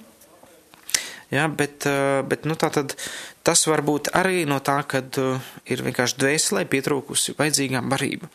Ja, 1.30 1.44
bet, 1.46 1.86
uh, 1.86 2.24
bet 2.26 2.48
nu, 2.50 2.56
tā 2.58 2.72
tad 2.74 2.96
tas 3.46 3.62
var 3.70 3.84
būt 3.86 4.10
arī 4.18 4.48
no 4.50 4.58
tā, 4.66 4.80
ka 4.90 5.04
ir 5.70 5.84
vienkārši 5.86 6.18
dvēselē 6.22 6.64
pietrūkusi 6.70 7.36
vajadzīgā 7.38 7.84
barība. 7.86 8.30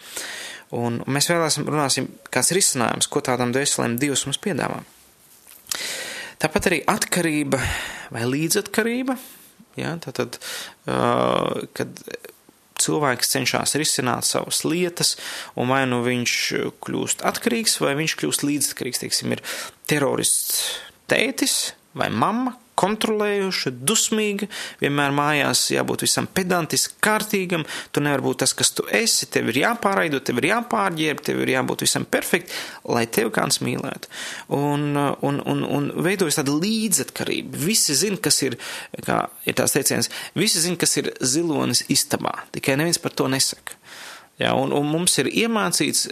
Un 0.74 1.00
mēs 1.06 1.30
vēlēsim 1.30 1.68
runāsim, 1.70 2.08
kāds 2.34 2.50
ir 2.52 2.60
izcinājums, 2.60 3.08
ko 3.10 3.22
tādam 3.24 3.52
dvēselēm 3.54 3.98
Dievs 4.00 4.24
mums 4.26 4.40
piedāvā. 4.42 4.80
Tāpat 6.42 6.68
arī 6.70 6.80
atkarība 6.90 7.60
vai 8.14 8.24
līdzatkarība, 8.28 9.16
ja, 9.80 9.94
tātad, 10.02 10.40
uh, 10.90 11.62
kad 11.76 12.02
cilvēks 12.82 13.30
cenšas 13.30 13.76
risināt 13.78 14.26
savas 14.26 14.64
lietas, 14.66 15.14
un 15.58 15.70
vai 15.70 15.84
nu 15.88 16.02
viņš 16.04 16.34
kļūst 16.84 17.22
atkarīgs, 17.26 17.78
vai 17.82 17.94
viņš 18.00 18.16
kļūst 18.20 18.44
līdzatkarīgs, 18.48 19.04
teiksim, 19.04 19.36
ir 19.36 19.44
terorists 19.90 20.60
tētis 21.10 21.74
vai 21.94 22.10
mamma, 22.10 22.56
kontrolējoša, 22.84 23.72
dusmīga, 23.88 24.48
vienmēr 24.82 25.14
mājās 25.16 25.66
jābūt 25.74 26.04
visam 26.06 26.28
pedantiski, 26.30 26.98
kārtīgam, 27.04 27.64
tu 27.92 28.02
nevar 28.04 28.22
būt 28.24 28.42
tas, 28.44 28.54
kas 28.56 28.72
tu 28.76 28.86
esi, 28.92 29.28
tev 29.32 29.50
ir 29.52 29.62
jāpāraido, 29.64 30.20
tev 30.24 30.42
ir 30.42 30.50
jāpārģērb, 30.52 31.22
tev 31.24 31.42
ir 31.44 31.54
jābūt 31.56 31.86
visam 31.86 32.06
perfekti, 32.08 32.52
lai 32.90 33.06
tev 33.10 33.32
kāds 33.34 33.60
mīlētu. 33.64 34.10
Un, 34.56 34.90
un, 34.96 35.40
un, 35.40 35.64
un 35.64 35.90
veidojas 36.04 36.40
tāda 36.40 36.56
līdzatkarība. 36.56 37.58
Visi 37.64 37.96
zin, 37.98 38.18
kas 38.22 38.42
ir, 38.46 38.58
kā 39.06 39.24
ir 39.48 39.56
tās 39.58 39.76
teiciens, 39.76 40.10
visi 40.38 40.62
zin, 40.64 40.78
kas 40.80 40.96
ir 41.00 41.12
zilonis 41.24 41.84
istabā, 41.92 42.36
tikai 42.54 42.78
neviens 42.80 43.00
par 43.02 43.16
to 43.16 43.30
nesaka. 43.32 43.78
Ja, 44.38 44.56
un, 44.58 44.72
un 44.74 44.88
mums 44.90 45.14
ir 45.22 45.28
iemācīts, 45.30 46.08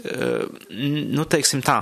nu, 0.71 1.25
teiksim 1.27 1.63
tā, 1.67 1.81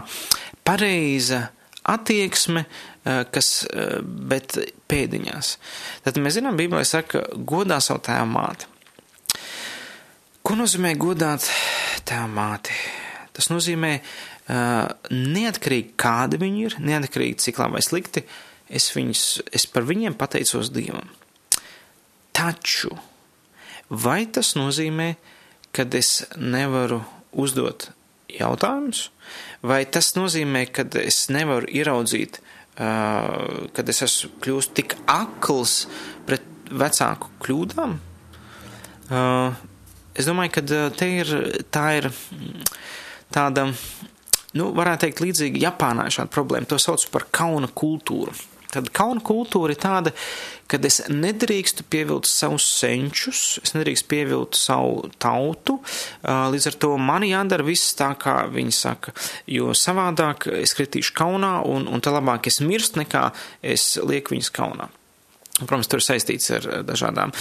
pareiza 0.64 1.50
attieksme, 1.90 2.64
eh, 2.64 2.89
kas, 3.04 3.64
eh, 3.72 4.00
bet 4.02 4.58
pēdiņās. 4.90 5.54
Tad 6.04 6.20
mēs 6.20 6.36
zinām, 6.36 6.58
Bībelē 6.58 6.84
saka, 6.84 7.24
godā 7.34 7.80
savu 7.80 8.02
tēvu 8.04 8.28
māti. 8.28 8.68
Ko 10.42 10.56
nozīmē 10.56 10.94
godāt 11.00 11.46
tēvu 12.08 12.28
māti? 12.34 12.76
Tas 13.36 13.48
nozīmē 13.52 13.90
uh, 14.00 14.88
neatkarīgi 15.12 15.94
kādi 16.00 16.40
viņi 16.40 16.64
ir, 16.66 16.74
neatkarīgi 16.82 17.38
cik 17.44 17.60
labi 17.60 17.78
vai 17.78 17.82
slikti, 17.84 18.24
es, 18.68 18.88
viņus, 18.92 19.22
es 19.54 19.64
par 19.70 19.86
viņiem 19.88 20.16
pateicos 20.18 20.72
Dievam. 20.74 21.08
Taču 22.36 22.90
vai 23.90 24.24
tas 24.26 24.54
nozīmē, 24.58 25.14
ka 25.76 25.86
es 25.98 26.24
nevaru 26.36 27.02
uzdot 27.32 27.90
jautājumus, 28.30 29.08
vai 29.62 29.84
tas 29.86 30.14
nozīmē, 30.16 30.66
ka 30.72 30.86
es 31.02 31.28
nevaru 31.30 31.68
ieraudzīt, 31.70 32.40
kad 32.80 33.90
es 33.92 34.02
esmu 34.06 34.30
kļūst 34.40 34.72
tik 34.78 34.94
akls 35.10 35.82
pret 36.28 36.46
vecāku 36.70 37.28
kļūdām? 37.44 37.98
Uh, 39.10 39.58
es 40.14 40.28
domāju, 40.28 40.54
ka 40.54 40.62
te 40.96 41.08
ir, 41.18 41.32
tā 41.74 41.84
ir 41.98 42.08
tāda, 43.34 43.66
nu, 44.56 44.70
varētu 44.76 45.06
teikt, 45.06 45.22
līdzīga 45.26 45.64
Japānā 45.66 46.06
šāda 46.14 46.32
problēma. 46.32 46.68
To 46.70 46.78
sauc 46.80 47.04
par 47.12 47.26
kauna 47.34 47.68
kultūru. 47.68 48.32
Tad 48.70 48.92
kauna 48.94 49.22
kultūra 49.24 49.74
ir 49.74 49.80
tāda, 49.82 50.12
kad 50.70 50.84
es 50.86 51.00
nedrīkstu 51.10 51.86
pievilkt 51.90 52.28
savus 52.30 52.68
senčus, 52.78 53.58
es 53.64 53.74
nedrīkstu 53.74 54.06
pievilkt 54.12 54.58
savu 54.58 55.10
tautu, 55.22 55.80
līdz 56.22 56.70
ar 56.70 56.78
to 56.84 56.92
man 57.00 57.26
jādara 57.26 57.66
viss 57.66 57.96
tā, 57.98 58.12
kā 58.20 58.44
viņi 58.52 58.76
saka, 58.76 59.16
jo 59.50 59.74
savādāk 59.74 60.46
es 60.60 60.76
kritīšu 60.78 61.16
kaunā 61.18 61.56
un, 61.66 61.90
un 61.90 62.04
tā 62.04 62.14
labāk 62.14 62.50
es 62.50 62.62
mirstu, 62.62 63.02
nekā 63.02 63.28
es 63.74 63.96
lieku 63.98 64.36
viņus 64.36 64.54
kaunā. 64.54 64.90
Protams, 65.60 65.88
tur 65.90 66.00
ir 66.00 66.06
saistīts 66.06 66.50
ar 66.56 66.68
dažādām 66.88 67.32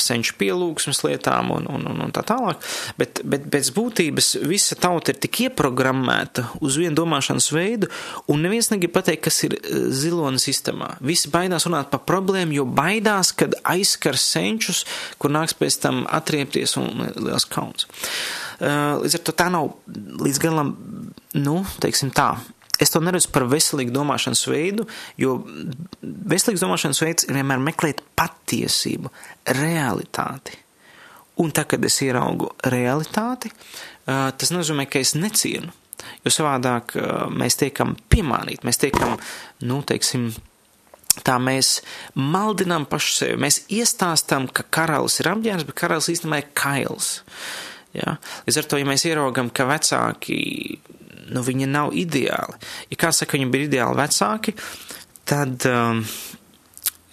senču 0.00 0.36
pielūgsmes 0.40 1.02
lietām 1.06 1.52
un, 1.54 1.68
un, 1.70 1.86
un, 1.90 2.02
un 2.06 2.14
tā 2.14 2.24
tālāk, 2.26 2.62
bet, 3.00 3.22
bet 3.24 3.48
pēc 3.52 3.72
būtības 3.76 4.32
visa 4.48 4.78
tauta 4.80 5.12
ir 5.12 5.20
tik 5.22 5.42
ieprogrammēta 5.46 6.46
uz 6.64 6.78
vienu 6.80 6.96
domāšanas 6.98 7.50
veidu, 7.54 7.90
un 8.30 8.44
neviens 8.44 8.70
negrib 8.72 8.94
pateikt, 8.96 9.24
kas 9.28 9.42
ir 9.48 9.56
zilonis 9.94 10.46
sistemā. 10.48 10.94
Visi 11.04 11.30
baidās 11.32 11.68
runāt 11.68 11.90
par 11.92 12.04
problēmu, 12.08 12.56
jo 12.60 12.66
baidās, 12.66 13.34
kad 13.36 13.56
aizskars 13.68 14.24
senčus, 14.32 14.84
kur 15.20 15.32
nāks 15.34 15.56
pēc 15.58 15.80
tam 15.84 16.04
atriepties 16.10 16.76
un 16.80 17.08
liels 17.16 17.48
kauns. 17.50 17.88
Līdz 18.60 19.16
ar 19.16 19.22
to 19.24 19.36
tā 19.36 19.48
nav 19.52 19.70
līdz 20.20 20.40
galam, 20.42 20.74
nu, 21.40 21.60
teiksim 21.80 22.12
tā, 22.12 22.34
es 22.80 22.92
to 22.92 23.02
neredzu 23.04 23.30
par 23.34 23.46
veselīgu 23.50 23.92
domāšanas 23.94 24.46
veidu, 24.50 24.86
jo 25.20 25.38
veselīgs 26.02 26.64
domāšanas 26.64 27.02
veids 27.04 27.28
ir 27.28 27.36
vienmēr 27.38 27.62
meklēt 27.70 28.02
patiesību, 28.18 29.12
realitāti. 29.60 30.58
Un 31.40 31.54
tā, 31.56 31.64
kad 31.68 31.84
es 31.86 31.96
ieraugu 32.04 32.50
realitāti, 32.68 33.52
tas 34.04 34.52
nozīmē, 34.52 34.84
ka 34.90 35.00
es 35.00 35.14
necienu, 35.16 35.72
jo 36.24 36.32
savādāk 36.32 36.96
mēs 37.32 37.56
tiekam 37.60 37.94
piemānīti, 38.12 38.66
mēs 38.66 38.80
tiekam, 38.82 39.16
nu, 39.64 39.80
teiksim, 39.86 40.28
tā 41.26 41.38
mēs 41.42 41.80
maldinām 42.14 42.86
pašu 42.90 43.16
sevi, 43.16 43.40
mēs 43.46 43.62
iestāstam, 43.72 44.48
ka 44.52 44.66
karalis 44.72 45.20
ir 45.22 45.30
apģērbs, 45.32 45.66
bet 45.68 45.78
karalis 45.80 46.10
īstenībā 46.12 46.42
ir 46.42 46.50
kails. 46.56 47.10
Ja? 47.96 48.18
Līdz 48.46 48.60
ar 48.60 48.68
to, 48.70 48.80
ja 48.80 48.88
mēs 48.88 49.06
ieraugam, 49.08 49.50
ka 49.50 49.66
vecāki 49.70 50.40
nu, 51.34 51.44
viņi 51.46 51.70
nav 51.70 51.94
ideāli. 51.96 52.58
Ja 52.92 53.00
kāds 53.04 53.22
saka, 53.22 53.38
viņi 53.38 53.50
bija 53.52 53.68
ideāli 53.68 54.00
vecāki, 54.00 54.54
tad 55.28 55.66
um, 55.70 56.02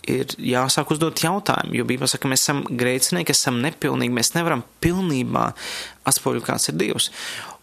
ir 0.07 0.33
jāsāk 0.39 0.91
uzdot 0.95 1.21
jautājumu, 1.23 1.75
jo 1.77 1.85
Bībelē 1.87 2.09
saka, 2.09 2.31
mēs 2.31 2.45
esam 2.45 2.63
grēcinieki, 2.67 3.35
esam 3.35 3.61
nepilnīgi, 3.63 4.15
mēs 4.15 4.33
nevaram 4.37 4.63
pilnībā 4.83 5.49
atspoguļot, 6.07 6.47
kāds 6.47 6.71
ir 6.71 6.79
Dievs. 6.79 7.11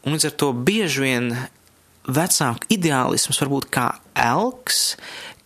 Un 0.04 0.16
līdz 0.16 0.30
ar 0.30 0.38
to 0.42 0.52
bieži 0.66 1.04
vien 1.06 1.30
vecāku 2.04 2.68
ideālisms 2.74 3.40
var 3.40 3.52
būt 3.52 3.70
kā 3.72 3.86
elks, 4.20 4.82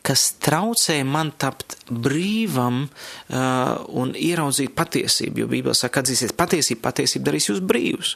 kas 0.07 0.25
traucē 0.41 0.97
man 1.05 1.33
tapt 1.41 1.77
brīvam 1.91 2.85
uh, 2.87 3.75
un 3.99 4.15
ieraudzīt 4.17 4.73
patiesību, 4.79 5.43
jo 5.43 5.51
Bībelē 5.51 5.75
saka, 5.77 6.03
atzīsiet 6.03 6.37
patiesību, 6.39 6.81
patiesība 6.85 7.31
darīs 7.31 7.51
jūs 7.51 7.61
brīvus. 7.65 8.15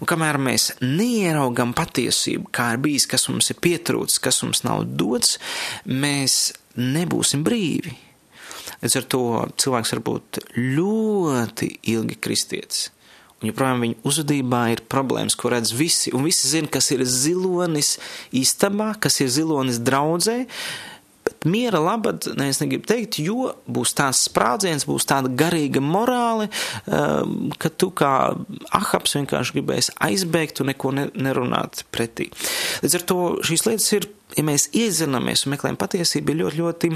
Un 0.00 0.08
kamēr 0.10 0.38
mēs 0.40 0.70
neieraugam 0.84 1.74
patiesību, 1.76 2.48
kā 2.54 2.72
ir 2.74 2.82
bijis, 2.86 3.08
kas 3.10 3.28
mums 3.32 3.50
ir 3.52 3.60
pietrūcis, 3.64 4.22
kas 4.24 4.40
mums 4.46 4.64
nav 4.66 4.86
dots, 4.96 5.38
mēs 5.84 6.54
nebūsim 6.80 7.44
brīvi. 7.46 7.98
Līdz 8.80 8.98
ar 9.00 9.06
to 9.12 9.22
cilvēks 9.60 9.94
var 9.94 10.02
būt 10.04 10.42
ļoti 10.56 11.70
ilgi 11.94 12.18
kristietis. 12.20 12.88
Un 13.42 13.50
joprojām 13.50 13.82
viņa 13.84 14.06
uzvedībā 14.08 14.60
ir 14.72 14.80
problēmas, 14.88 15.36
ko 15.36 15.50
redz 15.52 15.74
visi. 15.76 16.12
Un 16.16 16.24
visi 16.24 16.48
zina, 16.48 16.70
kas 16.72 16.88
ir 16.94 17.02
zilonis 17.04 17.98
istabā, 18.32 18.94
kas 18.96 19.20
ir 19.20 19.28
zilonis 19.32 19.82
draudzē. 19.84 20.44
Bet 21.24 21.46
miera 21.48 21.80
labad, 21.80 22.26
ne, 22.36 22.50
es 22.52 22.60
negribu 22.60 22.88
teikt, 22.88 23.18
jo 23.24 23.50
būs 23.70 23.94
tāds 23.96 24.24
sprādziens, 24.28 24.86
būs 24.88 25.06
tāda 25.08 25.30
garīga 25.32 25.80
morāle, 25.84 26.50
um, 26.84 27.52
ka 27.60 27.70
tu 27.72 27.90
kā 27.96 28.14
ahaps 28.76 29.16
vienkārši 29.18 29.58
gribēsi 29.58 29.94
aizbēgt 30.04 30.60
un 30.60 30.72
neko 30.72 30.92
ne, 30.96 31.06
nerunāt 31.16 31.86
pretī. 31.94 32.30
Līdz 32.84 32.98
ar 33.00 33.06
to 33.08 33.20
šīs 33.46 33.68
lietas 33.68 33.92
ir, 33.96 34.08
ja 34.36 34.44
mēs 34.46 34.68
iezināmies 34.76 35.46
un 35.46 35.54
meklējam 35.54 35.80
patiesību, 35.80 36.34
ir 36.34 36.42
ļoti, 36.42 36.60
ļoti, 36.60 36.92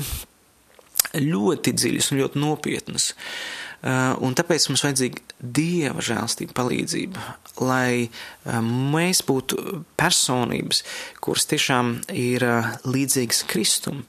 ļoti 1.24 1.74
dziļas 1.78 2.12
un 2.12 2.22
ļoti 2.22 2.44
nopietnas. 2.44 3.12
Uh, 3.12 3.67
un 3.84 4.34
tāpēc 4.34 4.68
mums 4.70 4.82
vajadzīga 4.86 5.22
dieva 5.38 6.02
žēlstība, 6.02 6.56
palīdzība, 6.56 7.26
lai 7.62 8.08
uh, 8.08 8.58
mēs 8.62 9.22
būtu 9.26 9.84
personības, 9.98 10.82
kuras 11.22 11.46
tiešām 11.50 11.94
ir 12.14 12.46
uh, 12.46 12.72
līdzīgas 12.88 13.44
Kristum. 13.50 14.02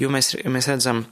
Jo 0.00 0.12
mēs, 0.12 0.34
mēs 0.48 0.68
redzam, 0.70 1.04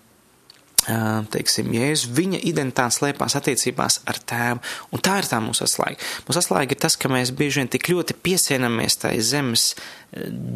teiksim, 1.33 1.69
Jēzus, 1.75 2.09
viņa 2.17 2.41
identitāte 2.49 2.97
slēpās 2.97 3.37
attiecībās 3.39 4.01
ar 4.09 4.21
tēvu, 4.31 4.63
un 4.95 5.03
tā 5.05 5.19
ir 5.21 5.29
tā 5.29 5.41
mūsu 5.45 5.67
atslēga. 5.67 6.01
Mūsu 6.29 6.41
atslēga 6.41 6.75
ir 6.75 6.81
tas, 6.81 6.97
ka 6.97 7.11
mēs 7.13 7.33
bieži 7.37 7.61
vien 7.61 7.71
tik 7.73 7.91
ļoti 7.93 8.17
piesienamies 8.25 8.97
tai 9.03 9.17
zemes 9.25 9.73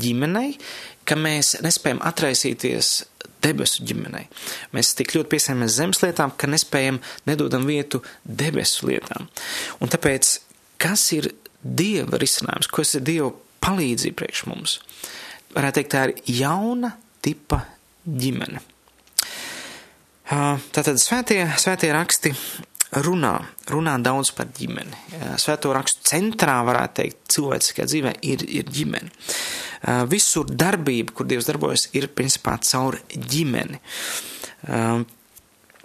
ģimenei, 0.03 0.55
ka 1.09 1.17
mēs 1.19 1.57
nespējam 1.65 2.03
atraisīties 2.07 2.93
debesu 3.43 3.85
ģimenei. 3.87 4.29
Mēs 4.75 4.95
tik 4.99 5.15
ļoti 5.17 5.33
piesaimies 5.35 5.77
zemes 5.77 6.03
lietām, 6.05 6.35
ka 6.39 6.51
nespējam, 6.51 7.01
nedodam 7.27 7.67
vietu 7.67 8.03
debesu 8.25 8.91
lietām. 8.91 9.29
Un 9.83 9.93
tāpēc, 9.93 10.37
kas 10.83 11.09
ir 11.17 11.33
Dieva 11.63 12.19
risinājums, 12.19 12.67
kas 12.75 12.97
ir 12.99 13.05
Dieva 13.07 13.29
palīdzība 13.63 14.19
priekš 14.19 14.45
mums? 14.51 14.81
Varētu 15.55 15.79
teikt, 15.79 15.93
tā 15.95 16.05
ir 16.09 16.39
jauna 16.43 16.95
tipa 17.23 17.61
ģimene. 18.07 18.63
Tātad 20.73 20.99
svētie, 20.99 21.43
svētie 21.61 21.91
raksti 21.93 22.33
runā, 22.93 23.35
runā 23.73 23.97
daudz 24.05 24.33
par 24.37 24.51
ģimeni. 24.53 24.99
Svēto 25.41 25.73
rakstu 25.73 26.05
centrā, 26.13 26.59
varētu 26.67 26.99
teikt, 27.01 27.21
cilvēciskajā 27.33 27.89
dzīvē 27.89 28.15
ir, 28.29 28.45
ir 28.61 28.69
ģimene. 28.69 29.13
Visur 30.13 30.47
darbība, 30.47 31.15
kur 31.17 31.27
Dievs 31.27 31.49
darbojas, 31.49 31.89
ir 31.97 32.11
principā 32.13 32.59
caur 32.63 33.01
ģimeni. 33.13 33.81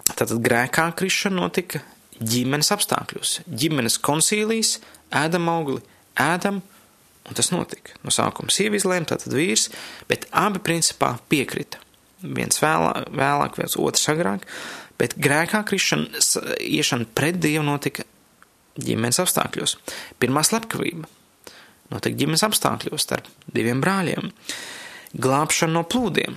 Tātad 0.08 0.36
grēkā 0.44 0.88
krišana 0.98 1.40
notika 1.40 1.82
ģimenes 2.18 2.72
apstākļos. 2.74 3.38
Ģimenes 3.48 3.98
konsīlijas, 4.04 4.78
ēdam 5.14 5.48
augli, 5.52 5.82
ēdam, 6.20 6.62
un 7.28 7.36
tas 7.36 7.52
notika. 7.54 7.96
No 8.04 8.12
sākuma 8.14 8.52
sieva 8.54 8.78
izlēma, 8.78 9.08
tātad 9.12 9.34
vīrs, 9.36 9.68
bet 10.10 10.28
abi 10.36 10.62
principā 10.64 11.16
piekrita. 11.30 11.80
Viens 12.22 12.58
vēlāk, 12.58 13.12
vēlāk 13.14 13.60
viens 13.60 13.76
otrs 13.78 14.08
agrāk, 14.10 14.46
bet 14.98 15.16
grēkā 15.18 15.62
krišana, 15.68 16.22
iešana 16.62 17.08
pret 17.16 17.38
Dievu 17.42 17.64
notika 17.66 18.06
ģimenes 18.78 19.20
apstākļos. 19.22 19.76
Pirmā 20.22 20.44
slepkavība 20.46 21.08
notika 21.92 22.18
ģimenes 22.20 22.44
apstākļos 22.46 23.06
starp 23.06 23.28
diviem 23.54 23.80
brāļiem. 23.84 24.32
Glābšana 25.18 25.78
no 25.78 25.84
plūdiem. 25.88 26.36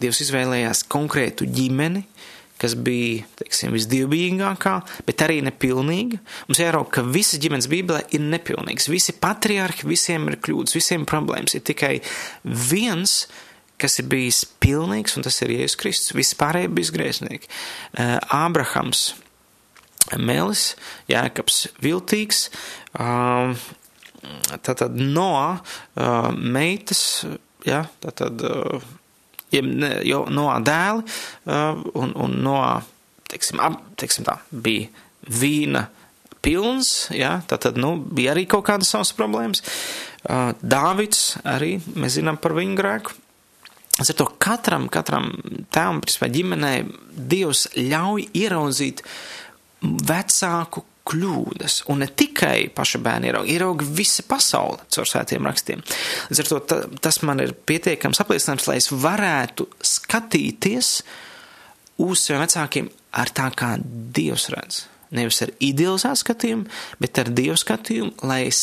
Dievs 0.00 0.22
izvēlējās 0.24 0.86
konkrētu 0.90 1.46
ģimeni, 1.52 2.06
kas 2.62 2.76
bija, 2.78 3.26
teiksim, 3.40 3.74
visdievbijīgākā, 3.74 4.74
bet 5.06 5.24
arī 5.26 5.40
nepilnīga. 5.44 6.20
Mums 6.48 6.62
jārauk, 6.62 6.92
ka 6.94 7.04
visas 7.04 7.40
ģimenes 7.42 7.68
bībelē 7.70 8.04
ir 8.14 8.22
nepilnīgas. 8.24 8.88
Visi 8.92 9.14
patriarhi, 9.18 9.88
visiem 9.90 10.28
ir 10.30 10.38
kļūdas, 10.42 10.76
visiem 10.78 11.06
problēmas. 11.08 11.56
Ir 11.58 11.66
tikai 11.66 11.96
viens, 12.44 13.24
kas 13.26 13.50
ir 13.98 14.06
bijis 14.10 14.44
pilnīgs, 14.62 15.16
un 15.18 15.26
tas 15.26 15.40
ir 15.42 15.52
Jēzus 15.56 15.78
Kristus. 15.80 16.14
Visi 16.16 16.38
pārējie 16.38 16.70
bija 16.72 16.94
grēsnieki. 16.94 17.50
Ābrahams, 18.32 19.12
Melis, 20.18 20.72
Jēkabs, 21.10 21.66
Viltīgs, 21.82 22.46
tātad 24.66 24.98
Noā, 24.98 25.60
meitas, 26.36 27.02
ja, 27.68 27.84
tātad, 28.02 28.42
jau 29.52 30.22
Noā 30.30 30.58
dēli, 30.66 31.06
un, 32.02 32.14
un 32.26 32.38
Noā, 32.44 32.76
teiksim, 33.32 33.62
ap, 33.62 33.80
teiksim 34.00 34.26
tā, 34.28 34.38
bija 34.50 34.90
vīna 35.22 35.86
pilns, 36.42 37.08
ja, 37.14 37.36
tātad, 37.48 37.78
nu, 37.80 37.94
bija 38.02 38.34
arī 38.34 38.46
kaut 38.50 38.66
kādas 38.66 38.90
savas 38.92 39.14
problēmas. 39.16 39.62
Dāvids 40.62 41.36
arī, 41.46 41.76
mēs 41.94 42.18
zinām 42.18 42.38
par 42.42 42.54
viņu 42.58 42.78
grēku. 42.78 43.14
Līdz 43.98 44.14
ar 44.14 44.16
to 44.16 44.28
katram, 44.40 44.86
katram 44.92 45.28
tēvam, 45.74 46.00
principā 46.04 46.30
ģimenē, 46.32 46.72
Dievs 47.12 47.66
ļauj 47.76 48.30
ieraudzīt 48.40 49.02
vecāku 49.82 50.84
kļūdas, 51.08 51.80
un 51.90 52.00
ne 52.02 52.06
tikai 52.08 52.70
paša 52.74 53.00
bērni 53.02 53.28
ierauga, 53.28 53.50
ierauga 53.50 53.86
visa 53.98 54.24
pasaule 54.26 54.78
caur 54.92 55.08
svētiem 55.08 55.48
rakstiem. 55.48 55.82
Līdz 56.30 56.42
ar 56.44 56.50
to 56.50 56.60
ta, 56.70 56.78
tas 57.04 57.20
man 57.26 57.42
ir 57.42 57.52
pietiekams 57.52 58.22
apliecinājums, 58.22 58.68
lai 58.70 58.78
es 58.80 58.88
varētu 58.94 59.66
skatīties 59.92 60.94
uz 62.02 62.22
saviem 62.22 62.46
vecākiem 62.46 62.90
ar 63.18 63.34
tā, 63.34 63.50
kā 63.58 63.74
Dievs 63.82 64.48
redz. 64.54 64.86
Nevis 65.12 65.42
ar 65.44 65.52
idealizētu 65.60 66.22
skatījumu, 66.22 66.68
bet 67.02 67.20
ar 67.20 67.30
Dievu 67.36 67.58
skatījumu, 67.60 68.14
lai 68.28 68.46
es 68.48 68.62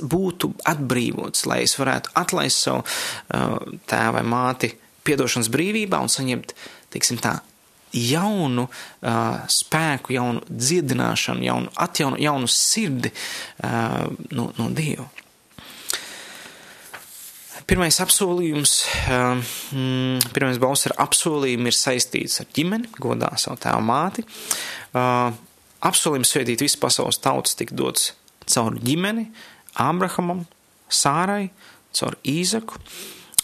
būtu 0.00 0.54
atbrīvots, 0.68 1.44
lai 1.50 1.62
es 1.66 1.76
varētu 1.80 2.14
atlaist 2.18 2.64
savu 2.64 2.84
uh, 2.84 3.58
tēvu 3.90 4.16
vai 4.16 4.24
māti 4.24 4.72
piedošanas 5.08 5.50
brīvībā 5.52 6.00
un 6.00 6.12
saņemt, 6.12 6.54
teiksim 6.92 7.20
tā, 7.22 7.38
jaunu 7.92 8.66
uh, 8.68 9.44
spēku, 9.48 10.12
jaunu 10.16 10.42
dziedināšanu, 10.48 11.44
jaunu 11.46 11.72
atjaunu, 11.76 12.18
jaunu 12.20 12.50
sirdi 12.52 13.12
uh, 13.12 14.04
no, 14.32 14.50
no 14.58 14.68
Dieva. 14.74 15.08
Pirmais 17.68 17.98
apsolījums, 18.00 18.78
uh, 19.12 19.42
pirmais 20.32 20.60
baus 20.60 20.86
ar 20.88 20.96
apsolījumu 21.04 21.68
ir 21.68 21.76
saistīts 21.76 22.40
ar 22.40 22.48
ģimeni, 22.56 22.88
godā 22.96 23.34
savu 23.40 23.60
tēvu 23.60 23.84
māti. 23.84 24.24
Uh, 24.96 25.36
apsolījums 25.84 26.32
svētīt 26.34 26.64
visu 26.64 26.80
pasaules 26.82 27.20
tautas 27.22 27.58
tika 27.58 27.76
dots 27.78 28.12
caur 28.48 28.78
ģimeni, 28.80 29.28
Ābrahamam, 29.78 30.46
Sārai, 30.88 31.50
caur 31.94 32.16
Īzaku. 32.26 32.80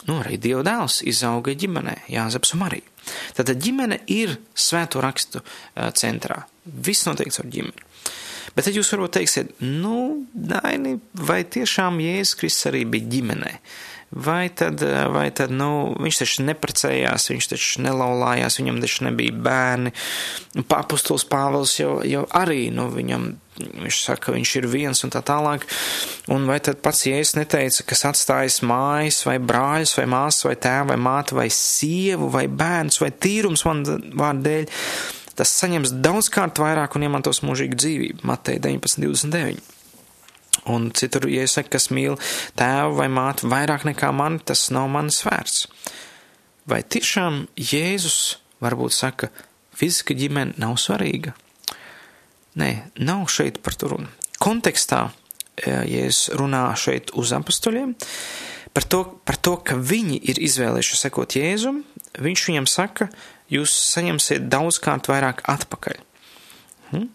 Nu, 0.09 0.19
arī 0.21 0.37
Dieva 0.41 0.65
dēls 0.67 1.01
izauga 1.09 1.55
ģimenē, 1.57 1.95
Jāzeps 2.13 2.55
un 2.57 2.65
Marija. 2.65 2.91
Tātad 3.37 3.61
ģimene 3.61 4.01
ir 4.13 4.35
svēto 4.57 5.01
rakstu 5.05 5.41
centrā. 5.97 6.43
Viss 6.65 7.07
notiek 7.09 7.33
caur 7.33 7.49
ģimeni. 7.53 7.89
Bet 8.55 8.69
tad 8.69 8.77
jūs 8.77 8.93
varbūt 8.93 9.17
teiksiet, 9.17 9.55
nu, 9.65 10.27
Daini, 10.35 10.99
vai 11.27 11.41
tiešām 11.49 11.99
Jēzus 12.05 12.37
Kristus 12.39 12.69
arī 12.71 12.85
bija 12.87 13.09
ģimenē? 13.17 13.55
Vai 14.15 14.47
tad, 14.55 14.79
vai 15.11 15.27
tad, 15.35 15.51
nu, 15.51 15.91
viņš 15.99 16.19
taču 16.21 16.45
neprecējās, 16.47 17.25
viņš 17.33 17.49
taču 17.51 17.81
nelaulājās, 17.83 18.61
viņam 18.61 18.79
taču 18.85 19.09
nebija 19.09 19.35
bērni. 19.35 19.91
Papustuls 20.71 21.25
Pāvils 21.27 21.73
jau, 21.81 21.97
jau 22.07 22.23
arī, 22.39 22.69
nu, 22.71 22.87
viņam, 22.95 23.27
viņš 23.59 23.99
saka, 24.05 24.37
viņš 24.37 24.55
ir 24.61 24.71
viens 24.71 25.03
un 25.03 25.11
tā 25.11 25.25
tālāk. 25.27 25.67
Un 26.31 26.47
vai 26.47 26.61
tad 26.63 26.79
pats 26.85 27.03
Jēzus 27.09 27.35
neteica, 27.41 27.89
kas 27.91 28.07
atstājas 28.13 28.61
mājas, 28.63 29.25
vai 29.27 29.41
brāļus, 29.43 29.97
vai 29.99 30.07
māsas, 30.15 30.47
vai 30.47 30.55
tēvu, 30.63 30.93
vai 30.95 31.03
mātu, 31.11 31.41
vai 31.43 31.51
sievu, 31.51 32.31
vai 32.39 32.47
bērns, 32.47 33.03
vai 33.03 33.11
tīrums 33.11 33.67
man 33.67 33.83
vārdu 34.15 34.47
dēļ, 34.47 34.75
tas 35.35 35.59
saņems 35.59 35.99
daudzkārt 36.07 36.63
vairāk 36.63 36.95
un 36.95 37.11
iemantos 37.11 37.43
mūžīgu 37.43 37.83
dzīvību. 37.83 38.29
Matei 38.31 38.61
19, 38.63 39.03
29. 39.11 39.74
Un 40.71 40.89
citur, 40.97 41.27
ja 41.29 41.45
es 41.45 41.57
saku, 41.59 41.75
kas 41.75 41.91
mīl 41.93 42.17
tēvu 42.59 42.97
vai 43.01 43.09
mātu 43.13 43.51
vairāk 43.53 43.85
nekā 43.89 44.11
mani, 44.17 44.41
tas 44.41 44.71
nav 44.73 44.89
manis 44.93 45.21
vērts. 45.27 45.67
Vai 46.71 46.81
tiešām 46.81 47.43
Jēzus 47.61 48.39
varbūt 48.65 48.95
saka, 48.97 49.29
fiziska 49.77 50.17
ģimene 50.17 50.57
nav 50.61 50.79
svarīga? 50.81 51.35
Nē, 52.61 52.71
nav 53.03 53.27
šeit 53.29 53.61
par 53.65 53.77
to 53.77 53.91
runu. 53.93 54.09
Kontekstā, 54.41 55.09
ja 55.67 56.05
es 56.07 56.29
runā 56.33 56.67
šeit 56.79 57.13
uz 57.19 57.35
apstuļiem, 57.37 57.93
par 58.75 58.87
to, 58.89 59.03
par 59.27 59.37
to, 59.37 59.59
ka 59.61 59.77
viņi 59.77 60.21
ir 60.33 60.41
izvēlējuši 60.49 60.99
sekot 60.99 61.37
Jēzum, 61.37 61.83
viņš 62.25 62.47
viņam 62.49 62.71
saka, 62.71 63.11
jūs 63.53 63.75
saņemsiet 63.93 64.49
daudzkārt 64.49 65.11
vairāk 65.11 65.45
atpakaļ. 65.51 66.01
Hmm? 66.93 67.11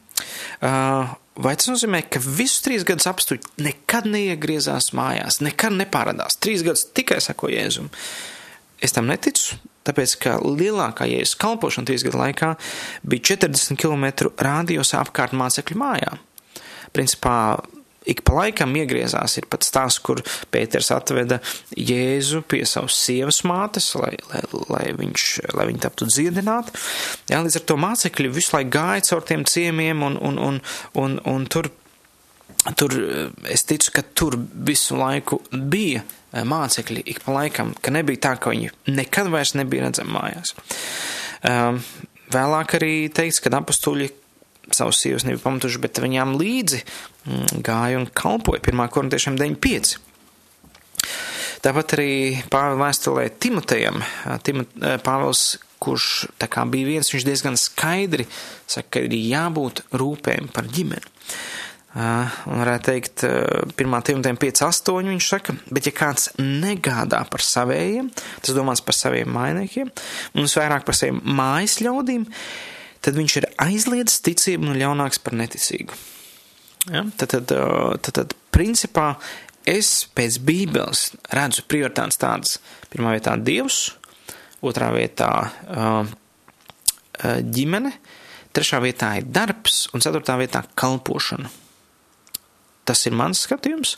Uh, 0.59 1.15
vai 1.39 1.55
tas 1.59 1.69
nozīmē, 1.71 2.03
ka 2.11 2.21
visus 2.23 2.63
trīs 2.65 2.85
gadus 2.87 3.07
apstuļi 3.09 3.63
nekad 3.65 4.09
neiegriezās 4.11 4.91
mājās, 4.97 5.39
nekad 5.45 5.77
nepāradās, 5.79 6.39
trīs 6.43 6.65
gadus 6.67 6.87
tikai 6.95 7.21
seko 7.23 7.51
Jēzum? 7.53 7.89
Es 8.83 8.95
tam 8.95 9.09
neticu, 9.09 9.57
tāpēc, 9.87 10.15
ka 10.23 10.37
lielākā 10.43 11.07
jēzus 11.09 11.35
kalpošana 11.39 11.89
trīs 11.89 12.05
gadu 12.07 12.21
laikā 12.21 12.53
bija 13.07 13.33
40 13.33 13.79
km 13.79 14.31
rādījos 14.39 14.93
apkārt 14.99 15.35
mācekļu 15.35 15.79
mājām. 15.79 16.21
Principā 16.95 17.35
ik 18.07 18.21
pa 18.27 18.35
laikam 18.39 18.75
iegriezās. 18.79 19.37
Ir 19.39 19.47
pat 19.51 19.65
stāsts, 19.67 20.01
kur 20.03 20.21
Pēters 20.53 20.91
atveda 20.95 21.39
Jēzu 21.75 22.41
pie 22.47 22.63
savas 22.69 22.97
sievas 22.99 23.41
mātes, 23.47 23.91
lai, 23.99 24.13
lai, 24.31 24.43
lai, 24.69 24.85
viņš, 24.99 25.25
lai 25.57 25.67
viņa 25.71 25.83
taptu 25.87 26.07
dziedināta. 26.09 26.73
Jā, 27.31 27.41
līdz 27.45 27.59
ar 27.59 27.67
to 27.71 27.79
mācekļi 27.81 28.33
visu 28.35 28.55
laiku 28.55 28.73
gāja 28.77 29.05
caur 29.11 29.25
tiem 29.27 29.45
ciemiem, 29.49 30.05
un, 30.05 30.17
un, 30.29 30.39
un, 30.49 30.61
un, 31.03 31.19
un 31.29 31.49
tur, 31.51 31.71
tur 32.79 32.95
es 33.49 33.65
ticu, 33.69 33.93
ka 33.95 34.05
tur 34.13 34.39
visu 34.39 34.97
laiku 34.99 35.41
bija 35.51 36.05
mācekļi 36.29 37.03
ik 37.09 37.23
pa 37.25 37.39
laikam, 37.39 37.73
ka 37.81 37.93
nebija 37.93 38.27
tā, 38.27 38.35
ka 38.41 38.53
viņi 38.53 38.71
nekad 38.91 39.31
vairs 39.33 39.55
nebija 39.57 39.87
redzami 39.87 40.13
mājās. 40.13 40.53
Um, 41.39 41.79
vēlāk 42.33 42.75
arī 42.77 42.93
teikts, 43.15 43.41
ka 43.41 43.51
apstuļi 43.57 44.11
savus 44.77 44.99
sievas 45.01 45.25
nebija 45.27 45.43
pamatuši, 45.45 45.81
bet 45.83 46.01
viņām 46.03 46.35
līdzi 46.39 46.83
mm, 46.83 47.63
gāja 47.65 47.99
un 48.01 48.07
kalpoja 48.13 48.61
1. 48.63 48.85
korintiešiem 48.93 49.39
9.5. 49.39 49.97
Tāpat 51.59 51.95
arī 51.97 52.11
Pāvila 52.51 52.85
vēstulē 52.85 53.25
Timotejam, 53.41 53.99
Timot, 54.47 54.75
Pāvils, 55.03 55.57
kurš 55.79 56.29
tā 56.39 56.47
kā 56.51 56.63
bija 56.71 56.87
viens, 56.87 57.11
viņš 57.11 57.25
diezgan 57.27 57.59
skaidri 57.59 58.27
saka, 58.67 58.87
ka 58.95 59.03
ir 59.07 59.15
jābūt 59.17 59.83
rūpēm 59.99 60.51
par 60.55 60.69
ģimeni. 60.71 61.17
Un 61.99 62.61
varētu 62.61 62.85
teikt, 62.85 63.23
1. 63.25 63.73
Timotejam 63.75 64.37
5.8. 64.39 65.09
viņš 65.09 65.29
saka, 65.33 65.55
bet 65.73 65.89
ja 65.89 65.93
kāds 65.95 66.29
negādā 66.37 67.23
par 67.31 67.41
savējiem, 67.43 68.11
tas 68.45 68.55
domāts 68.55 68.83
par 68.85 68.95
saviem 68.95 69.31
mainiekiem, 69.33 69.89
un 70.35 70.45
visvairāk 70.45 70.85
par 70.85 70.95
saviem 70.95 71.23
mājas 71.25 71.79
ļaudīm, 71.81 72.27
tad 73.09 73.17
viņš 73.17 73.37
ir 73.41 73.49
aizliedzis 73.65 74.21
ticību 74.25 74.69
un 74.69 74.77
ļaunāks 74.77 75.21
par 75.25 75.33
neticīgu. 75.39 75.97
Ja? 76.93 77.03
Tad, 77.17 77.33
tad, 77.33 77.53
tad, 78.05 78.11
tad, 78.21 78.35
principā, 78.53 79.11
es 79.67 80.05
pēc 80.15 80.37
Bībeles 80.45 81.09
redzu 81.33 81.65
prioritātes 81.69 82.21
tādas. 82.21 82.59
Pirmā 82.93 83.15
vietā 83.17 83.33
Dievs, 83.41 83.81
otrā 84.65 84.91
vietā 84.93 85.31
ģimene, 87.19 87.93
trešā 88.55 88.79
vietā 88.85 89.15
ir 89.19 89.27
darbs 89.33 89.87
un 89.93 90.05
ceturtā 90.05 90.37
vietā 90.39 90.63
kalpošana. 90.77 91.49
Tas 92.89 93.05
ir 93.05 93.13
mans 93.13 93.43
skatījums, 93.45 93.95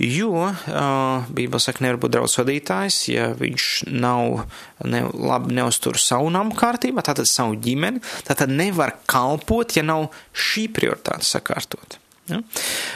jo 0.00 0.46
uh, 0.48 1.26
Bībele 1.28 1.60
saka, 1.60 1.84
nevar 1.84 1.98
būt 2.00 2.14
draudz 2.14 2.38
vadītājs, 2.40 3.00
ja 3.12 3.26
viņš 3.36 3.66
nav 3.92 4.46
ne, 4.88 5.02
labi 5.12 5.58
neuztur 5.58 6.00
savu 6.00 6.30
namu 6.32 6.56
kārtībā, 6.56 7.04
tātad 7.04 7.28
savu 7.28 7.58
ģimeni, 7.60 8.00
tātad 8.24 8.52
nevar 8.52 8.96
kalpot, 9.10 9.76
ja 9.76 9.84
nav 9.84 10.08
šī 10.32 10.70
prioritāte 10.72 11.28
sakārtot. 11.28 11.98
Ja? 12.30 12.40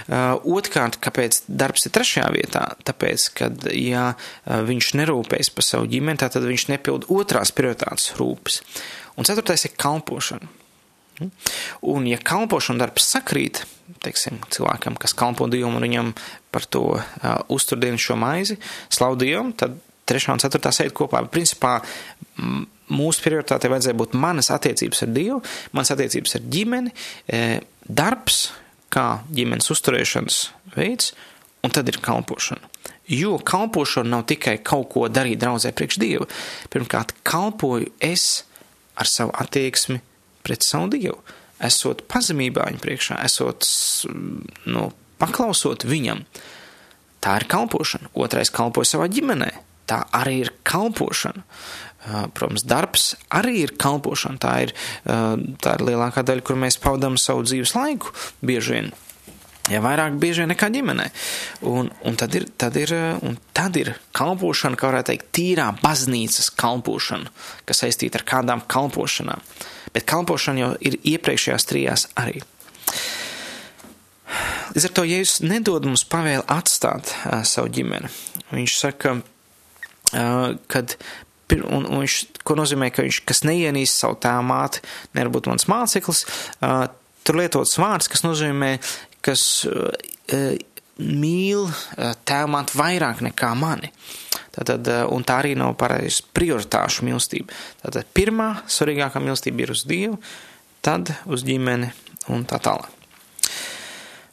Uh, 0.08 0.56
Otrkārt, 0.56 0.96
kāpēc 1.04 1.42
darbs 1.48 1.84
ir 1.84 1.92
trešajā 1.92 2.28
vietā? 2.32 2.64
Tāpēc, 2.88 3.28
ka, 3.36 3.50
ja 3.76 4.12
viņš 4.46 4.94
nerūpējas 5.02 5.52
par 5.52 5.66
savu 5.66 5.90
ģimeni, 5.92 6.22
tad 6.22 6.40
viņš 6.40 6.68
nepild 6.72 7.08
otrās 7.12 7.52
prioritātes 7.52 8.14
rūpes. 8.16 8.62
Un 9.20 9.28
ceturtais 9.28 9.66
ir 9.68 9.76
kalpošana. 9.76 10.48
Un, 11.82 12.06
ja 12.06 12.20
kalpošana 12.22 12.86
darbs 12.86 13.08
sakrīt, 13.12 13.64
teiksim, 14.04 14.38
cilvēkam, 14.54 14.96
kas 15.00 15.16
kalpo 15.16 15.48
Dievam 15.50 15.78
un 15.78 15.86
viņam 15.86 16.14
par 16.54 16.66
to 16.68 16.84
uh, 16.96 17.02
uztur 17.52 17.80
dienu 17.80 18.00
šo 18.00 18.18
maizi, 18.20 18.58
slavu 18.92 19.18
Dievam, 19.20 19.52
tad 19.56 19.78
trešā 20.08 20.34
un 20.34 20.42
ceturtā 20.42 20.72
sēd 20.74 20.94
kopā. 20.96 21.22
Principā 21.32 21.78
mūsu 22.88 23.24
prioritāte 23.24 23.68
vajadzēja 23.68 23.98
būt 23.98 24.16
manas 24.16 24.48
attiecības 24.54 25.04
ar 25.04 25.12
Dievu, 25.12 25.42
manas 25.76 25.92
attiecības 25.92 26.38
ar 26.38 26.46
ģimeni, 26.54 26.94
darbs, 27.84 28.38
kā 28.92 29.20
ģimenes 29.34 29.68
uzturēšanas 29.74 30.38
veids, 30.76 31.12
un 31.64 31.74
tad 31.74 31.90
ir 31.90 32.00
kalpošana. 32.00 32.70
Jo 33.12 33.36
kalpošana 33.44 34.16
nav 34.16 34.26
tikai 34.28 34.58
kaut 34.64 34.90
ko 34.92 35.06
darīt 35.12 35.40
draudzē 35.40 35.72
priekš 35.76 36.00
Dieva. 36.00 36.28
Pirmkārt, 36.72 37.14
kalpoju 37.26 37.90
es 38.04 38.44
ar 38.98 39.08
savu 39.08 39.32
attieksmi 39.36 40.00
pret 40.44 40.64
savu 40.64 40.90
Dievu, 40.92 41.20
esot 41.64 42.04
pazemībā 42.10 42.68
viņa 42.68 42.82
priekšā, 42.82 43.18
esot, 43.26 43.66
nu, 44.68 44.88
paklausot 45.18 45.86
viņam. 45.88 46.24
Tā 47.24 47.34
ir 47.40 47.48
kalpošana. 47.50 48.12
Otrais 48.14 48.52
kalpoja 48.54 48.92
savā 48.94 49.08
ģimenē. 49.10 49.50
Tā 49.90 50.04
arī 50.14 50.42
ir 50.44 50.52
kalpošana. 50.68 51.42
Protams, 52.36 52.62
darbs 52.68 53.10
arī 53.34 53.64
ir 53.64 53.74
kalpošana. 53.80 54.38
Tā 54.40 54.54
ir, 54.68 54.74
tā 55.04 55.74
ir 55.74 55.84
lielākā 55.90 56.22
daļa, 56.24 56.46
kur 56.46 56.60
mēs 56.60 56.78
pavadām 56.82 57.18
savu 57.20 57.44
dzīves 57.48 57.74
laiku 57.74 58.14
bieži 58.44 58.76
vien. 58.76 58.90
Ja 59.68 59.82
vairāk 59.84 60.14
bieži 60.20 60.46
nekā 60.48 60.70
ģimenē. 60.72 61.08
Un, 61.68 61.90
un, 62.08 62.14
tad 62.16 62.36
ir, 62.38 62.46
tad 62.56 62.76
ir, 62.80 62.94
un 63.20 63.36
tad 63.56 63.76
ir 63.76 63.92
kalpošana, 64.16 64.78
kā 64.80 64.88
varētu 64.88 65.10
teikt, 65.10 65.28
tīrā 65.36 65.66
baznīcas 65.82 66.48
kalpošana, 66.56 67.28
kas 67.68 67.82
saistīta 67.84 68.22
ar 68.22 68.24
kādām 68.30 68.64
kalpošanām. 68.70 69.44
Bet 69.94 70.06
kalpošana 70.08 70.62
jau 70.62 70.70
ir 70.80 70.98
iepriekšējās 71.14 71.68
trijās 71.68 72.06
arī. 72.18 72.42
Līdz 74.74 74.88
ar 74.90 74.94
to 74.96 75.06
Jēzus 75.08 75.40
nedod 75.46 75.86
mums 75.88 76.04
pavēli 76.08 76.44
atstāt 76.52 77.14
uh, 77.14 77.40
savu 77.48 77.72
ģimeni. 77.72 78.10
Viņš 78.52 78.76
saka, 78.80 79.16
uh, 79.18 80.52
kad 80.68 80.98
Un, 81.48 81.86
un 81.88 82.02
viņš, 82.02 82.14
ko 82.44 82.58
nozīmē, 82.58 82.90
ka 82.92 83.00
viņš, 83.06 83.22
kas 83.24 83.38
neienīst 83.48 84.02
savu 84.02 84.18
tēvu 84.20 84.44
māti, 84.50 84.82
nevar 85.16 85.30
būt 85.32 85.46
mans 85.48 85.64
māceklis, 85.70 86.26
uh, 86.60 86.90
tur 87.24 87.38
lietots 87.40 87.78
vārds, 87.80 88.10
kas 88.12 88.20
nozīmē, 88.20 88.74
kas 89.24 89.44
uh, 89.64 89.88
mīl 90.98 91.64
uh, 91.70 92.12
tēvu 92.28 92.52
māti 92.52 92.76
vairāk 92.76 93.24
nekā 93.24 93.54
mani. 93.56 93.88
Tātad, 94.58 94.90
un 95.14 95.22
tā 95.26 95.38
arī 95.42 95.54
nav 95.58 95.76
pareizi 95.78 96.24
prioritāšu 96.34 97.06
mīlestība. 97.06 97.54
Tātad 97.84 98.08
pirmā 98.16 98.48
svarīgākā 98.66 99.22
mīlestība 99.22 99.62
ir 99.62 99.74
uz 99.74 99.84
Dievu, 99.86 100.18
tad 100.82 101.12
uz 101.30 101.46
ģimeni 101.46 101.92
un 102.34 102.42
tā 102.48 102.58
tālāk. 102.62 102.90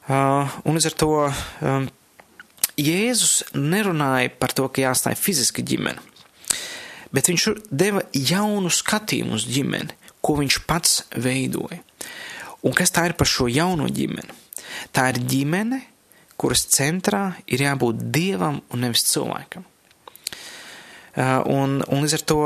Uh, 0.06 0.50
un 0.66 0.78
līdz 0.78 0.90
ar 0.90 0.98
to 1.02 1.12
um, 1.26 1.88
Jēzus 2.78 3.56
nerunāja 3.58 4.34
par 4.38 4.54
to, 4.54 4.68
ka 4.70 4.84
jāstāj 4.84 5.16
fiziska 5.18 5.64
ģimene 5.66 6.02
bet 7.16 7.30
viņš 7.32 7.48
deva 7.72 8.04
jaunu 8.12 8.72
skatījumu 8.72 9.38
uz 9.38 9.46
ģimeni, 9.48 9.96
ko 10.24 10.38
viņš 10.40 10.62
pats 10.68 11.04
veidoja. 11.22 11.80
Un 12.66 12.74
kas 12.76 12.92
tā 12.94 13.06
ir 13.10 13.16
par 13.18 13.30
šo 13.30 13.48
jauno 13.52 13.88
ģimeni? 13.94 14.34
Tā 14.96 15.12
ir 15.14 15.22
ģimene, 15.30 15.80
kuras 16.36 16.66
centrā 16.74 17.28
ir 17.46 17.64
jābūt 17.64 18.08
dievam 18.12 18.60
un 18.74 18.84
nevis 18.84 19.06
cilvēkam. 19.12 19.64
Uh, 21.16 21.40
un, 21.48 21.78
un 21.88 22.02
līdz 22.04 22.14
ar 22.18 22.24
to, 22.28 22.40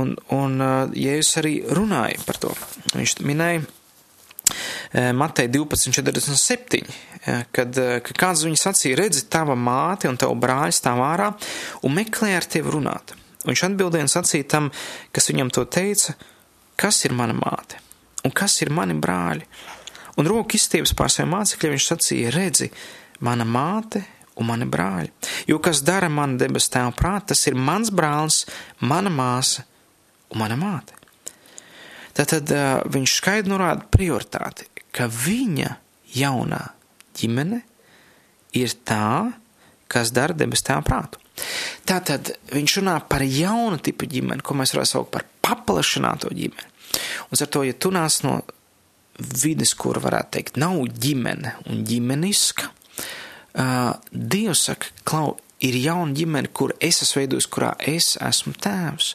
un, 0.00 0.14
un 0.32 0.54
uh, 0.64 0.94
Jēzus 0.96 1.36
arī 1.42 1.58
runāja 1.76 2.22
par 2.24 2.38
to. 2.40 2.52
Viņš 2.94 3.18
minēja 3.28 3.60
uh, 3.60 5.10
Matei 5.12 5.50
12.47, 5.52 6.80
kad, 7.52 7.76
kad 8.06 8.12
kāds 8.16 8.46
viņu 8.46 8.56
sacīja, 8.60 8.96
redzi, 9.02 9.26
tava 9.28 9.56
māte 9.58 10.08
un 10.08 10.16
tava 10.16 10.36
brāļi 10.38 10.78
stāv 10.78 11.02
ārā 11.04 11.32
un 11.84 11.96
meklē 11.96 12.32
ar 12.38 12.46
tevi 12.48 12.72
runāt. 12.72 13.12
Viņš 13.44 13.64
atbildēja 13.68 14.06
un 14.06 14.12
sacīja 14.12 14.48
tam, 14.54 14.70
kas 15.12 15.28
viņam 15.32 15.50
to 15.52 15.66
teica, 15.68 16.14
kas 16.78 17.02
ir 17.04 17.16
mana 17.18 17.36
māte 17.36 17.82
un 18.26 18.32
kas 18.34 18.56
ir 18.64 18.72
mani 18.74 18.96
brāļi. 18.98 19.44
Un 20.16 20.30
roku 20.30 20.56
izstieps 20.56 20.94
pār 20.96 21.12
saviem 21.12 21.34
mācekļiem, 21.34 21.76
viņš 21.76 21.88
sacīja, 21.92 22.32
redzi, 22.34 22.70
mana 23.20 23.44
māte 23.44 24.06
un 24.36 24.48
mani 24.50 24.68
brāļi. 24.68 25.10
Jo 25.50 25.58
kas 25.62 25.82
dara 25.86 26.10
man 26.12 26.36
debes 26.40 26.68
tēva 26.72 26.92
prāt, 26.96 27.30
tas 27.32 27.46
ir 27.48 27.56
mans 27.56 27.90
brālis, 27.94 28.44
mana 28.80 29.12
māsa 29.12 29.64
un 30.32 30.42
mana 30.42 30.58
māte. 30.60 30.96
Tātad 32.16 32.52
viņš 32.92 33.18
skaidri 33.18 33.52
norāda 33.52 33.84
prioritāti, 33.92 34.68
ka 34.94 35.08
viņa 35.12 35.74
jaunā 36.16 36.62
ģimene 37.16 37.60
ir 38.56 38.72
tā, 38.88 39.32
kas 39.92 40.12
dara 40.16 40.36
debes 40.36 40.64
tēva 40.64 40.84
prātu. 40.86 41.20
Tātad 41.86 42.32
viņš 42.52 42.78
runā 42.80 42.96
par 43.08 43.24
jaunu 43.24 43.78
tipu 43.84 44.08
ģimeni, 44.08 44.44
ko 44.44 44.56
mēs 44.56 44.72
varam 44.74 44.88
saukt 44.88 45.12
par 45.12 45.26
paplašināto 45.44 46.32
ģimeni. 46.32 46.72
Un 47.28 47.40
ar 47.42 47.50
to, 47.52 47.64
ja 47.66 47.76
tu 47.76 47.92
nāc 47.92 48.22
no 48.24 48.38
vides, 49.16 49.74
kur 49.76 50.00
varētu 50.00 50.32
teikt, 50.36 50.58
nav 50.60 50.78
ģimene 51.02 51.56
un 51.70 51.84
ģimeniska, 51.88 52.70
Dievs 53.56 54.66
saka, 54.68 54.90
klau, 55.08 55.36
ir 55.64 55.76
jauna 55.80 56.14
ģimene, 56.16 56.50
kur 56.52 56.74
es 56.84 57.00
esmu 57.04 57.22
veidojis, 57.22 57.48
kurā 57.52 57.72
es 57.80 58.14
esmu 58.22 58.54
tēvs. 58.60 59.14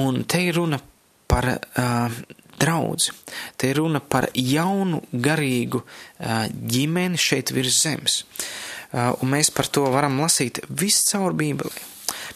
Un 0.00 0.22
te 0.24 0.42
ir 0.46 0.56
runa 0.56 0.80
par 1.30 1.46
uh, 1.50 2.18
draudzi. 2.60 3.14
Te 3.56 3.70
ir 3.70 3.80
runa 3.80 4.00
par 4.00 4.28
jaunu 4.34 5.02
garīgu 5.12 5.82
uh, 5.82 6.46
ģimeni 6.50 7.20
šeit 7.20 7.52
virs 7.54 7.82
zemes. 7.84 8.22
Uh, 8.90 9.12
un 9.22 9.30
mēs 9.36 9.52
par 9.54 9.68
to 9.70 9.86
varam 9.92 10.18
lasīt 10.22 10.62
visu 10.68 11.06
caur 11.12 11.36
Bībeli. 11.36 11.88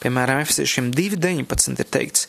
Piemēram, 0.03 0.43
Efesiešiem 0.45 0.91
2.19 0.95 1.81
ir 1.81 1.89
teikts, 1.91 2.27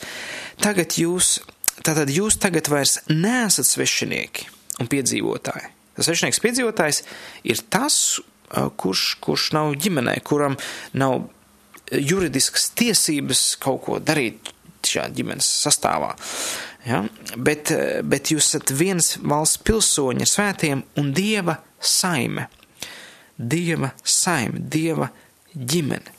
tagad 0.62 0.96
jūs, 0.98 1.40
tātad 1.84 2.10
jūs 2.14 2.38
tagad 2.42 2.70
vairs 2.72 3.00
neesat 3.10 3.68
svešinieki 3.68 4.48
un 4.82 4.90
piedzīvotāji. 4.92 5.72
Tas 5.96 6.10
svešinieks 6.10 6.42
piedzīvotājs 6.44 7.02
ir 7.48 7.62
tas, 7.72 7.98
kurš, 8.50 9.06
kurš 9.24 9.52
nav 9.56 9.74
ģimenē, 9.82 10.20
kuram 10.26 10.58
nav 10.94 11.26
juridiskas 11.92 12.70
tiesības 12.78 13.44
kaut 13.62 13.84
ko 13.86 14.00
darīt 14.02 14.52
šajā 14.86 15.08
ģimenes 15.18 15.48
sastāvā. 15.64 16.14
Ja? 16.86 17.02
Bet, 17.38 17.72
bet 18.06 18.32
jūs 18.34 18.52
esat 18.52 18.74
viens 18.78 19.16
valsts 19.22 19.62
pilsoņi 19.66 20.26
ar 20.26 20.32
svētiem 20.32 20.84
un 21.02 21.12
dieva 21.16 21.58
saime. 21.82 22.48
Dieva 23.36 23.92
saime, 24.06 24.62
dieva 24.62 25.10
ģimene. 25.56 26.14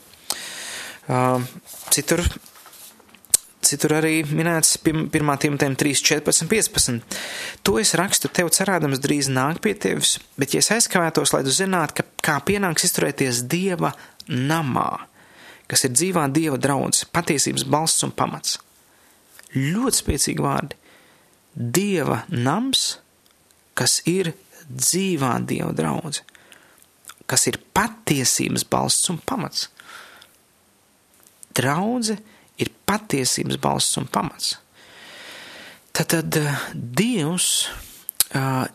Citur, 1.93 2.21
citur 3.67 3.97
arī 3.97 4.21
minēts 4.25 4.77
1. 4.79 5.09
Timotejam 5.13 5.75
3, 5.79 6.01
14, 6.09 6.47
15. 6.49 7.17
To 7.67 7.77
es 7.81 7.93
rakstu 7.99 8.31
tev 8.31 8.51
cerādams 8.55 9.01
drīz 9.03 9.29
nāk 9.33 9.59
pie 9.63 9.75
tevis, 9.75 10.17
bet 10.39 10.55
ja 10.55 10.61
es 10.63 10.71
aizkavētos, 10.75 11.33
lai 11.35 11.43
tu 11.45 11.53
zinātu, 11.53 11.99
ka 11.99 12.05
kā 12.27 12.37
pienāks 12.47 12.87
izturēties 12.87 13.43
dieva 13.51 13.93
namā, 14.27 15.07
kas 15.67 15.83
ir 15.87 15.95
dzīvā 15.95 16.27
dieva 16.35 16.59
draudzes, 16.61 17.07
patiesības 17.11 17.67
balsts 17.67 18.07
un 18.07 18.15
pamats. 18.15 18.57
Ļoti 19.55 20.01
spēcīgi 20.01 20.43
vārdi. 20.43 20.79
Dieva 21.57 22.21
nams, 22.29 22.99
kas 23.77 23.99
ir 24.07 24.33
dzīvā 24.67 25.33
dieva 25.47 25.73
draudze, 25.75 26.23
kas 27.27 27.47
ir 27.49 27.59
patiesības 27.75 28.67
balsts 28.69 29.09
un 29.11 29.19
pamats. 29.23 29.67
Draudze 31.57 32.19
ir 32.19 32.35
patiesības 32.87 33.59
balsts 33.61 33.99
un 34.01 34.07
pamats. 34.09 34.55
Tad 35.97 36.37
Dievs 36.73 37.49
uh, 38.35 38.65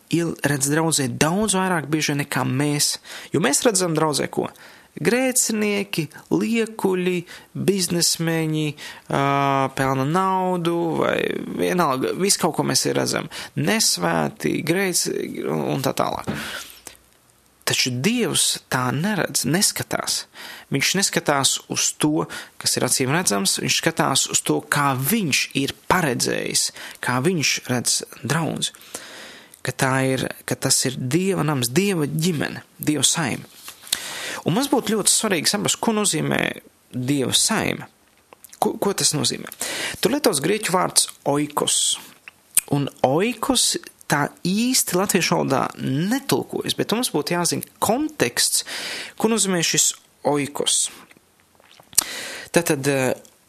redz 0.50 0.70
draudzē 0.72 1.08
daudz 1.08 1.56
vairāk 1.58 1.88
bieži 1.90 2.16
nekā 2.18 2.44
mēs, 2.46 2.96
jo 3.34 3.42
mēs 3.42 3.62
redzam 3.66 3.94
draudzē 3.98 4.30
ko? 4.32 4.48
grēcinieki, 4.92 6.02
liekuļi, 6.32 7.14
biznesmeņi, 7.56 8.66
uh, 8.72 9.70
pelna 9.76 10.04
naudu 10.04 10.76
vai 11.00 11.16
vienalga, 11.56 12.12
visu 12.20 12.42
kaut 12.42 12.58
ko 12.58 12.66
mēs 12.68 12.84
redzam, 12.92 13.30
nesvētī, 13.56 14.58
grēcīgi 14.68 15.46
un 15.48 15.80
tā 15.84 15.94
tālāk. 15.96 16.28
Taču 17.72 17.88
Dievs 18.04 18.58
tā 18.68 18.90
neredz, 18.92 19.46
neskatās. 19.48 20.26
Viņš 20.74 20.90
neskatās 20.98 21.54
uz 21.72 21.86
to, 21.96 22.26
kas 22.60 22.76
ir 22.76 22.84
acīm 22.84 23.12
redzams, 23.14 23.54
viņš 23.62 23.78
skatās 23.80 24.26
uz 24.34 24.42
to, 24.44 24.58
kā 24.60 24.90
viņš 24.92 25.40
ir 25.56 25.72
paredzējis, 25.88 26.66
kā 27.00 27.14
viņš 27.24 27.52
redz 27.72 27.94
draudz. 28.28 28.74
Ka, 29.64 29.72
ir, 30.04 30.26
ka 30.44 30.58
tas 30.60 30.82
ir 30.84 30.98
Dieva 31.00 31.46
nams, 31.48 31.70
Dieva 31.72 32.04
ģimene, 32.04 32.60
Dieva 32.76 33.06
saime. 33.08 33.48
Un 34.44 34.58
mums 34.58 34.68
būtu 34.68 34.98
ļoti 34.98 35.14
svarīgi 35.14 35.54
saprast, 35.54 35.80
ko 35.80 35.96
nozīmē 35.96 36.42
Dieva 36.92 37.32
saime. 37.32 37.88
Ko, 38.60 38.74
ko 38.76 38.92
tas 38.92 39.14
nozīmē? 39.16 39.48
Tur 40.04 40.12
lietos 40.12 40.44
grieķu 40.44 40.76
vārds 40.76 41.08
oikos. 41.24 41.78
Un 42.76 42.90
oikos 43.08 43.78
tā 44.12 44.26
īsti 44.46 44.98
latviešu 44.98 45.38
valodā 45.38 45.64
netulkojas, 45.80 46.76
bet 46.78 46.92
mums 46.92 47.12
būtu 47.14 47.36
jāzina 47.36 47.76
konteksts, 47.82 48.66
ko 49.16 49.32
nozīmē 49.32 49.62
šis 49.64 49.92
oikos. 50.28 50.84
Tātad 52.52 52.88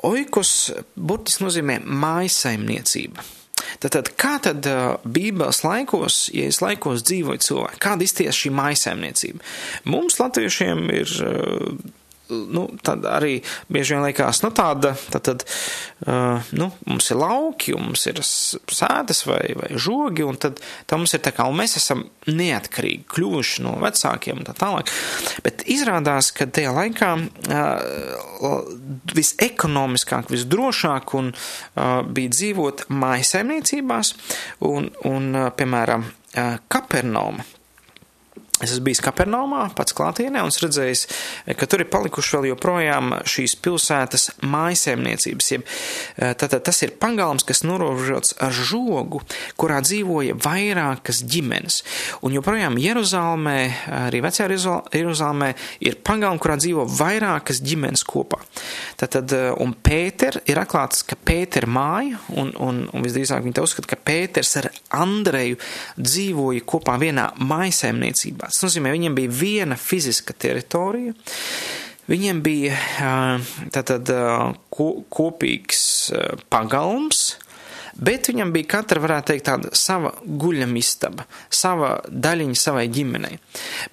oikos 0.07 0.51
burtiski 0.95 1.43
nozīmē 1.43 1.81
mājasaimniecība. 1.83 3.25
Tātad, 3.83 4.13
kā 4.19 4.37
tad 4.43 4.65
Bībeles 5.03 5.63
laikos, 5.65 6.27
ja 6.35 6.47
es 6.51 6.61
laikos 6.63 7.03
dzīvoju 7.07 7.43
cilvēki, 7.43 7.81
kāda 7.83 8.05
izties 8.05 8.39
šī 8.39 8.51
mājasēmniecība? 8.55 9.43
Mums, 9.91 10.19
latviešiem, 10.21 10.85
ir 10.93 11.13
nu, 12.53 12.65
tad 12.83 13.05
arī 13.09 13.37
bieži 13.71 13.95
vien 13.95 14.03
liekas, 14.05 14.41
nu, 14.45 14.51
tāda, 14.55 14.93
tad, 15.13 15.23
tad 15.27 15.45
uh, 16.07 16.43
nu, 16.57 16.69
mums 16.89 17.09
ir 17.13 17.19
lauki, 17.21 17.75
mums 17.77 18.05
ir 18.09 18.21
sēdes 18.23 19.23
vai, 19.29 19.41
vai 19.59 19.71
žogi, 19.75 20.25
un 20.27 20.39
tad, 20.41 20.61
tad 20.85 21.01
mums 21.01 21.15
ir 21.15 21.23
tā 21.25 21.33
kā, 21.35 21.47
un 21.49 21.59
mēs 21.59 21.77
esam 21.79 22.05
neatkarīgi 22.29 23.07
kļuvuši 23.13 23.65
no 23.65 23.75
vecākiem 23.83 24.41
un 24.41 24.47
tā 24.49 24.55
tālāk. 24.57 24.91
Bet 25.45 25.65
izrādās, 25.71 26.31
ka 26.35 26.47
tajā 26.49 26.73
laikā 26.75 27.11
uh, 27.19 28.61
visekonomiskāk, 29.13 30.31
visdrošāk 30.33 31.17
un 31.19 31.33
uh, 31.33 31.99
bija 32.05 32.35
dzīvot 32.35 32.87
mājasaimniecībās, 32.93 34.15
un, 34.69 34.89
un 35.09 35.33
uh, 35.35 35.49
piemēram, 35.57 36.07
uh, 36.07 36.55
Kapernauma 36.71 37.45
Es 38.61 38.69
esmu 38.69 38.85
bijis 38.85 39.01
Kapernaumā, 39.01 39.63
pats 39.73 39.95
klātienē, 39.97 40.43
un 40.45 40.51
redzējis, 40.53 41.01
ka 41.57 41.65
tur 41.67 41.81
ir 41.81 41.87
palikuši 41.89 42.35
vēl 42.35 42.45
joprojām 42.51 43.15
šīs 43.25 43.55
pilsētas 43.65 44.27
mājasēmniecības. 44.45 45.47
Jeb, 45.55 45.63
eh, 45.65 46.35
tātad 46.37 46.61
tas 46.63 46.83
ir 46.85 46.93
pagalms, 47.01 47.43
kas 47.43 47.63
norobežots 47.65 48.35
ar 48.39 48.53
žogu, 48.53 49.23
kurā 49.57 49.81
dzīvoja 49.81 50.37
vairākas 50.37 51.23
ģimenes. 51.25 51.81
Un 52.21 52.37
joprojām 52.37 52.77
Jeruzālmē, 52.77 53.57
arī 53.89 54.21
vecajā 54.21 54.47
Jeruzālmē, 54.93 55.55
ir 55.81 55.95
pagalmi, 55.95 56.39
kurā 56.39 56.55
dzīvo 56.55 56.85
vairākas 56.85 57.59
ģimenes 57.59 58.05
kopā. 58.05 58.37
Tātad, 58.97 59.33
eh, 59.33 59.51
un 59.57 59.73
Pēter 59.73 60.39
ir 60.45 60.57
atklāts, 60.61 61.03
ka 61.03 61.15
Pēter 61.15 61.65
māja, 61.65 62.19
un, 62.29 62.53
un, 62.55 62.87
un 62.93 63.01
visdrīzāk 63.01 63.41
viņi 63.43 63.53
te 63.55 63.61
uzskata, 63.61 63.87
ka 63.87 63.97
Pēters 63.97 64.55
ar 64.61 64.69
Andreju 64.91 65.57
dzīvoja 65.97 66.61
kopā 66.61 66.99
vienā 67.01 67.33
mājasēmniecībā. 67.41 68.42
Tas 68.49 68.63
nozīmē, 68.65 68.91
viņiem 68.95 69.15
bija 69.17 69.33
viena 69.33 69.77
fiziska 69.79 70.35
teritorija, 70.35 71.13
viņiem 72.11 72.41
bija 72.45 72.77
tātad 73.73 74.11
kopīgs 74.73 75.83
pagalms, 76.53 77.23
bet 77.93 78.31
viņam 78.31 78.51
bija 78.55 78.71
katra, 78.77 79.03
varētu 79.03 79.31
teikt, 79.31 79.45
tāda 79.49 79.71
sava 79.77 80.15
guļamistaba, 80.25 81.27
sava 81.53 81.95
daļiņa 82.09 82.59
savai 82.59 82.87
ģimenei. 82.93 83.37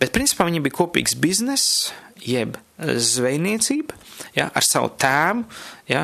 Bet, 0.01 0.15
principā, 0.17 0.49
viņam 0.49 0.67
bija 0.67 0.79
kopīgs 0.81 1.19
bizness, 1.21 1.91
jeb 2.25 2.57
zvejniecība, 2.81 3.97
ja, 4.37 4.49
ar 4.55 4.65
savu 4.65 4.91
tēvu, 5.01 5.45
ja, 5.91 6.03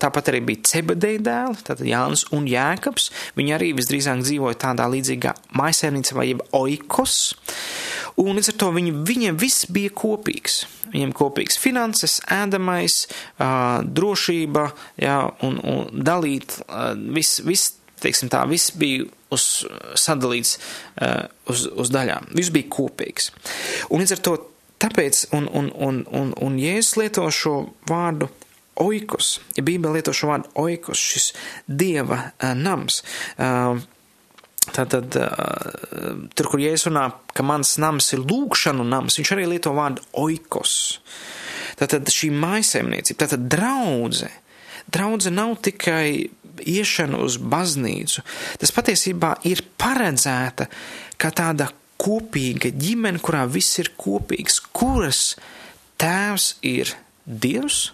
tāpat 0.00 0.32
arī 0.32 0.42
bija 0.50 0.70
Cebedeja 0.72 1.22
dēli, 1.24 1.60
tātad 1.66 1.86
Jānis 1.88 2.26
un 2.36 2.48
Jēkabs, 2.50 3.10
viņi 3.38 3.54
arī 3.56 3.72
visdrīzāk 3.78 4.22
dzīvoja 4.24 4.58
tādā 4.66 4.88
līdzīgā 4.92 5.34
maisēmniecībā, 5.58 6.26
jeb 6.28 6.42
oikos, 6.56 7.18
un 8.18 8.34
līdz 8.38 8.52
ar 8.52 8.58
to 8.62 8.72
viņi, 8.76 8.96
viņiem 9.08 9.40
viss 9.40 9.68
bija 9.72 9.94
kopīgs. 9.94 10.64
Viņiem 10.88 11.12
kopīgs 11.12 11.58
finanses, 11.60 12.16
ēdamais, 12.32 13.02
drošība, 13.84 14.70
ja, 15.04 15.20
un, 15.44 15.60
un 15.60 16.04
dalīt, 16.04 16.60
viss, 17.12 17.42
viss, 17.44 17.74
teiksim 18.00 18.30
tā, 18.32 18.46
viss 18.48 18.72
bija 18.78 19.04
uz 19.34 19.44
sadalīts 20.00 20.56
uz, 21.52 21.66
uz 21.68 21.92
daļām. 21.92 22.30
Viss 22.38 22.54
bija 22.54 22.70
kopīgs. 22.72 23.28
Un 23.92 24.00
līdz 24.00 24.16
ar 24.16 24.24
to 24.24 24.38
Tāpēc, 24.78 25.24
un, 25.34 25.48
un, 25.50 25.70
un, 25.74 26.02
un, 26.14 26.32
un 26.44 26.58
Jēzus 26.60 26.98
lieto 27.00 27.26
šo 27.34 27.54
vārdu 27.90 28.28
oikos, 28.78 29.38
ja 29.56 29.64
Bībele 29.66 29.98
lieto 29.98 30.14
šo 30.14 30.30
vārdu 30.30 30.52
oikos, 30.62 31.00
šis 31.02 31.30
dieva 31.66 32.20
uh, 32.30 32.52
nams. 32.58 33.02
Uh, 33.36 33.80
Tātad, 34.68 35.14
uh, 35.16 36.26
tur, 36.36 36.50
kur 36.52 36.60
Jēzus 36.60 36.90
runā, 36.90 37.06
ka 37.32 37.44
mans 37.46 37.78
nams 37.80 38.10
ir 38.12 38.20
lūkšanu 38.20 38.84
nams, 38.84 39.16
viņš 39.16 39.30
arī 39.32 39.46
lieto 39.48 39.72
vārdu 39.72 40.04
oikos. 40.20 40.74
Tātad 41.80 42.10
šī 42.12 42.28
maisaimniecība, 42.36 43.22
tātad 43.24 43.46
draudze. 43.48 44.28
Draudze 44.92 45.32
nav 45.32 45.54
tikai 45.64 46.28
iešana 46.58 47.20
uz 47.24 47.38
baznīcu. 47.40 48.24
Tas 48.60 48.74
patiesībā 48.74 49.34
ir 49.48 49.62
paredzēta 49.80 50.68
kā 51.20 51.30
tāda 51.34 51.70
kopīga 51.98 52.70
ģimene, 52.74 53.20
kurā 53.22 53.44
viss 53.50 53.78
ir 53.82 53.92
kopīgs, 53.98 54.60
kuras 54.72 55.34
tēvs 56.00 56.54
ir 56.66 56.94
Dievs, 57.28 57.90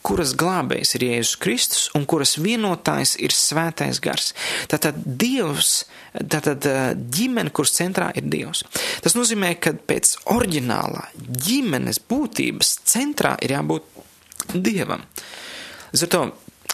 kuras 0.00 0.30
glābējs 0.40 0.94
ir 0.96 1.02
Jēzus 1.04 1.36
Kristus 1.42 1.82
un 1.98 2.06
kuras 2.08 2.38
vienotājs 2.40 3.18
ir 3.20 3.34
Svētais 3.36 4.00
Gars. 4.00 4.30
Tātad 4.72 5.02
Dievs, 5.04 5.82
tātad 6.16 6.64
ģimene, 7.12 7.52
kuras 7.52 7.74
centrā 7.76 8.08
ir 8.16 8.30
Dievs. 8.32 8.64
Tas 9.04 9.18
nozīmē, 9.18 9.52
ka 9.60 9.74
pēc 9.76 10.14
oriģinālā 10.32 11.04
ģimenes 11.20 12.00
būtības 12.08 12.78
centrā 12.88 13.36
ir 13.44 13.58
jābūt 13.58 14.56
Dievam. 14.56 15.04
Līdz 15.92 16.06
ar 16.06 16.14
to 16.14 16.24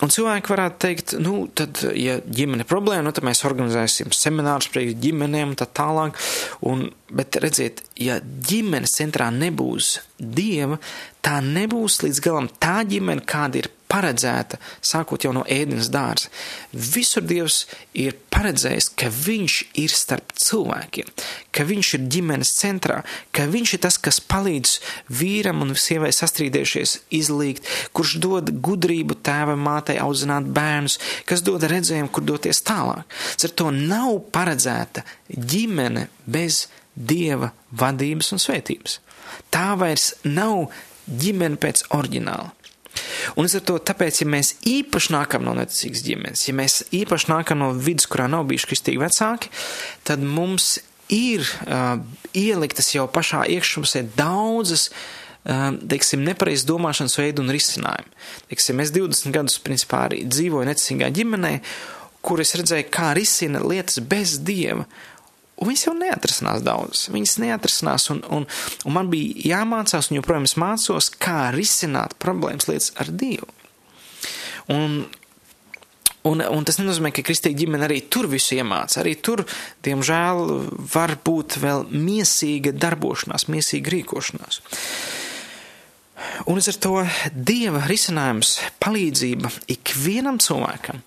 Un 0.02 0.10
cilvēki 0.10 0.50
varētu 0.50 0.80
teikt, 0.82 1.12
nu, 1.22 1.44
tad, 1.54 1.78
ja 1.94 2.16
ģimene 2.26 2.66
problēma, 2.66 3.04
nu, 3.06 3.12
tad 3.14 3.26
mēs 3.26 3.44
organizēsim 3.46 4.10
seminārus 4.14 4.66
priekš 4.74 4.96
ģimenēm 5.04 5.52
un 5.52 5.58
tā 5.60 5.68
tālāk. 5.70 6.18
Un, 6.66 6.88
bet 7.14 7.38
redziet, 7.42 7.84
ja 8.02 8.18
ģimenes 8.18 8.96
centrā 8.98 9.30
nebūs 9.34 9.92
dieva, 10.18 10.80
tā 11.22 11.38
nebūs 11.46 12.00
līdz 12.02 12.22
galam 12.26 12.50
tā 12.58 12.80
ģimene, 12.90 13.22
kāda 13.28 13.62
ir 13.62 13.70
paredzēta, 13.94 14.58
sākot 14.82 15.22
jau 15.24 15.30
no 15.34 15.44
ēdienas 15.46 15.90
dārza. 15.94 16.30
Visur 16.72 17.22
Dievs 17.22 17.64
ir 17.94 18.16
paredzējis, 18.34 18.90
ka 18.98 19.10
Viņš 19.14 19.56
ir 19.80 19.94
starp 19.94 20.34
cilvēkiem, 20.40 21.10
ka 21.54 21.66
Viņš 21.68 21.92
ir 21.98 22.06
ģimenes 22.16 22.54
centrā, 22.58 23.00
ka 23.34 23.46
Viņš 23.50 23.76
ir 23.76 23.82
tas, 23.86 23.98
kas 24.02 24.18
palīdz 24.18 24.76
vīram 25.20 25.62
un 25.62 25.74
sievai 25.78 26.10
sastrīdējušies 26.16 26.96
izlīgt, 27.14 27.70
kurš 27.94 28.16
dod 28.24 28.50
gudrību 28.64 29.20
tēvam, 29.24 29.62
mātei 29.62 30.00
audzināt 30.02 30.50
bērnus, 30.56 30.98
kas 31.28 31.44
dod 31.46 31.66
redzējumu, 31.70 32.10
kur 32.10 32.26
doties 32.26 32.64
tālāk. 32.66 33.06
Ar 33.44 33.54
to 33.54 33.70
nav 33.74 34.18
paredzēta 34.34 35.04
ģimene 35.30 36.08
bez 36.26 36.66
Dieva 36.94 37.48
vadības 37.74 38.30
un 38.34 38.42
svētības. 38.42 39.00
Tā 39.50 39.72
vairs 39.78 40.12
nav 40.22 40.68
ģimene 41.10 41.58
pēc 41.60 41.88
oriģināla. 41.94 42.52
Un 43.34 43.46
līdz 43.46 43.58
ar 43.58 43.66
to, 43.68 43.78
tāpēc, 43.90 44.22
ja 44.22 44.28
mēs 44.30 44.54
īpaši 44.68 45.14
nākam 45.16 45.44
no 45.46 45.56
neticīgas 45.58 46.04
ģimenes, 46.06 46.46
ja 46.48 46.54
mēs 46.56 46.80
īpaši 46.94 47.30
nākam 47.32 47.62
no 47.64 47.72
vidas, 47.74 48.08
kurā 48.10 48.28
nav 48.30 48.46
bijuši 48.50 48.70
kristīgi 48.70 49.02
vecāki, 49.02 49.52
tad 50.06 50.22
mums 50.24 50.78
ir 51.12 51.44
uh, 51.66 51.98
ieliktas 52.32 52.94
jau 52.94 53.04
pašā 53.12 53.44
iekšpusē 53.56 54.06
daudzas 54.16 54.88
teiksim, 55.44 56.22
nepareizas 56.24 56.64
domāšanas 56.68 57.18
veidu 57.18 57.44
un 57.44 57.52
risinājumu. 57.52 58.14
Teiksim, 58.48 58.80
es 58.80 58.92
20 58.94 59.34
gadus 59.34 59.58
principā 59.60 60.06
arī 60.08 60.22
dzīvoju 60.24 60.70
necīgā 60.70 61.10
ģimenē, 61.12 61.58
kur 62.24 62.40
es 62.40 62.54
redzēju, 62.56 62.88
kā 62.92 63.12
risina 63.16 63.60
lietas 63.60 64.00
bez 64.00 64.38
dieva. 64.40 64.86
Un 65.54 65.70
viņas 65.70 65.84
jau 65.86 65.94
neatrasinās 65.96 66.62
daudz. 66.66 67.08
Viņas 67.14 67.36
neatrasinās, 67.42 68.08
un, 68.10 68.22
un, 68.34 68.46
un 68.84 68.96
man 68.96 69.10
bija 69.12 69.54
jāmācās, 69.54 70.10
un 70.10 70.18
joprojām 70.18 70.48
es 70.48 70.56
mācos, 70.60 71.10
kā 71.14 71.52
risināt 71.54 72.16
problēmas 72.22 72.66
lietas 72.70 72.90
ar 72.98 73.12
Dievu. 73.12 73.50
Un, 74.72 75.04
Un, 76.24 76.40
un 76.40 76.64
tas 76.64 76.78
nenozīmē, 76.80 77.10
ka 77.12 77.20
kristīga 77.20 77.58
ģimene 77.60 77.84
arī 77.84 77.98
tur 78.08 78.24
visu 78.32 78.54
iemāca. 78.56 79.02
Arī 79.02 79.10
tur, 79.20 79.42
diemžēl, 79.84 80.38
var 80.94 81.12
būt 81.20 81.58
vēl 81.60 81.84
miesīga 81.92 82.72
darbošanās, 82.72 83.44
miesīga 83.52 83.92
rīkošanās. 83.92 84.62
Un 86.48 86.56
līdz 86.56 86.70
ar 86.72 86.78
to 86.86 86.94
dieva 87.36 87.84
risinājums, 87.84 88.54
palīdzība 88.80 89.52
ikvienam 89.76 90.40
cilvēkam, 90.40 91.04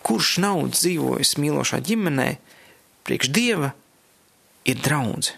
kurš 0.00 0.38
nav 0.46 0.64
dzīvojis 0.72 1.36
mīlošā 1.44 1.84
ģimenē, 1.84 2.30
priekš 3.04 3.34
dieva 3.36 3.74
ir 4.68 4.80
draudzi. 4.84 5.36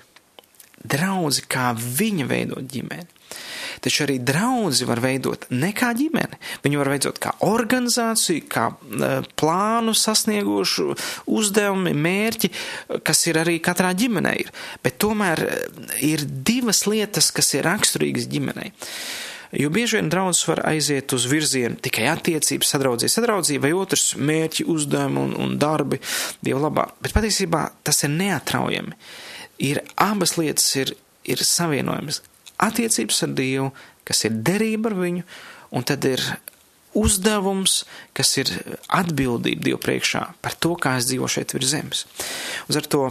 Draudzi, 0.86 1.46
kā 1.50 1.72
viņa 1.74 2.26
veidot 2.30 2.66
ģimeni. 2.70 3.08
Taču 3.82 4.04
arī 4.06 4.16
draudzi 4.24 4.86
var 4.88 5.00
veidot 5.04 5.44
ne 5.52 5.72
kā 5.76 5.90
ģimeni. 5.96 6.38
Viņu 6.64 6.80
var 6.80 6.90
veidot 6.94 7.18
kā 7.22 7.34
organizāciju, 7.44 8.46
kā 8.50 8.68
uh, 8.72 9.26
plānu 9.38 9.94
sasniegušu 9.96 10.94
uzdevumi, 11.36 11.92
mērķi, 12.06 12.52
kas 13.06 13.26
ir 13.30 13.42
arī 13.42 13.58
katrā 13.64 13.92
ģimenē. 13.98 14.34
Ir. 14.46 14.52
Bet 14.84 14.98
tomēr 15.02 15.42
ir 16.06 16.24
divas 16.26 16.86
lietas, 16.88 17.32
kas 17.34 17.52
ir 17.58 17.66
raksturīgas 17.68 18.30
ģimenei. 18.32 18.72
Jo 19.54 19.70
bieži 19.70 20.00
vien 20.00 20.08
draugs 20.10 20.42
var 20.48 20.62
aiziet 20.66 21.12
uz 21.14 21.26
virzienu 21.30 21.78
tikai 21.82 22.08
attiecības, 22.10 22.72
sadraudzība, 22.74 23.12
sadraudzība, 23.12 23.66
vai 23.68 23.74
otrs 23.78 24.14
mērķi, 24.18 24.66
uzdevumi 24.72 25.22
un, 25.22 25.34
un 25.42 25.58
darbi 25.60 26.00
Dieva 26.42 26.66
labā. 26.66 26.88
Bet 27.02 27.14
patiesībā 27.16 27.62
tas 27.86 28.02
ir 28.02 28.14
neatraujami. 28.16 28.96
Ir 29.66 29.82
abas 30.02 30.36
lietas 30.40 30.66
ir, 30.80 30.96
ir 31.24 31.44
savienojamas. 31.46 32.22
Attiecības 32.66 33.22
ar 33.26 33.36
Dievu, 33.38 33.70
kas 34.06 34.24
ir 34.26 34.40
derība 34.46 34.90
ar 34.90 34.98
viņu, 34.98 35.26
un 35.76 35.86
tad 35.86 36.04
ir 36.08 36.22
uzdevums, 36.96 37.82
kas 38.16 38.32
ir 38.40 38.50
atbildība 38.98 39.68
Dievu 39.68 39.80
priekšā 39.84 40.24
par 40.42 40.56
to, 40.58 40.74
kā 40.80 40.96
es 40.98 41.08
dzīvošu 41.10 41.40
šeit 41.40 41.54
virs 41.56 41.72
zemes. 41.72 42.04
Uz 42.70 42.80
ar 42.80 42.90
to 42.90 43.04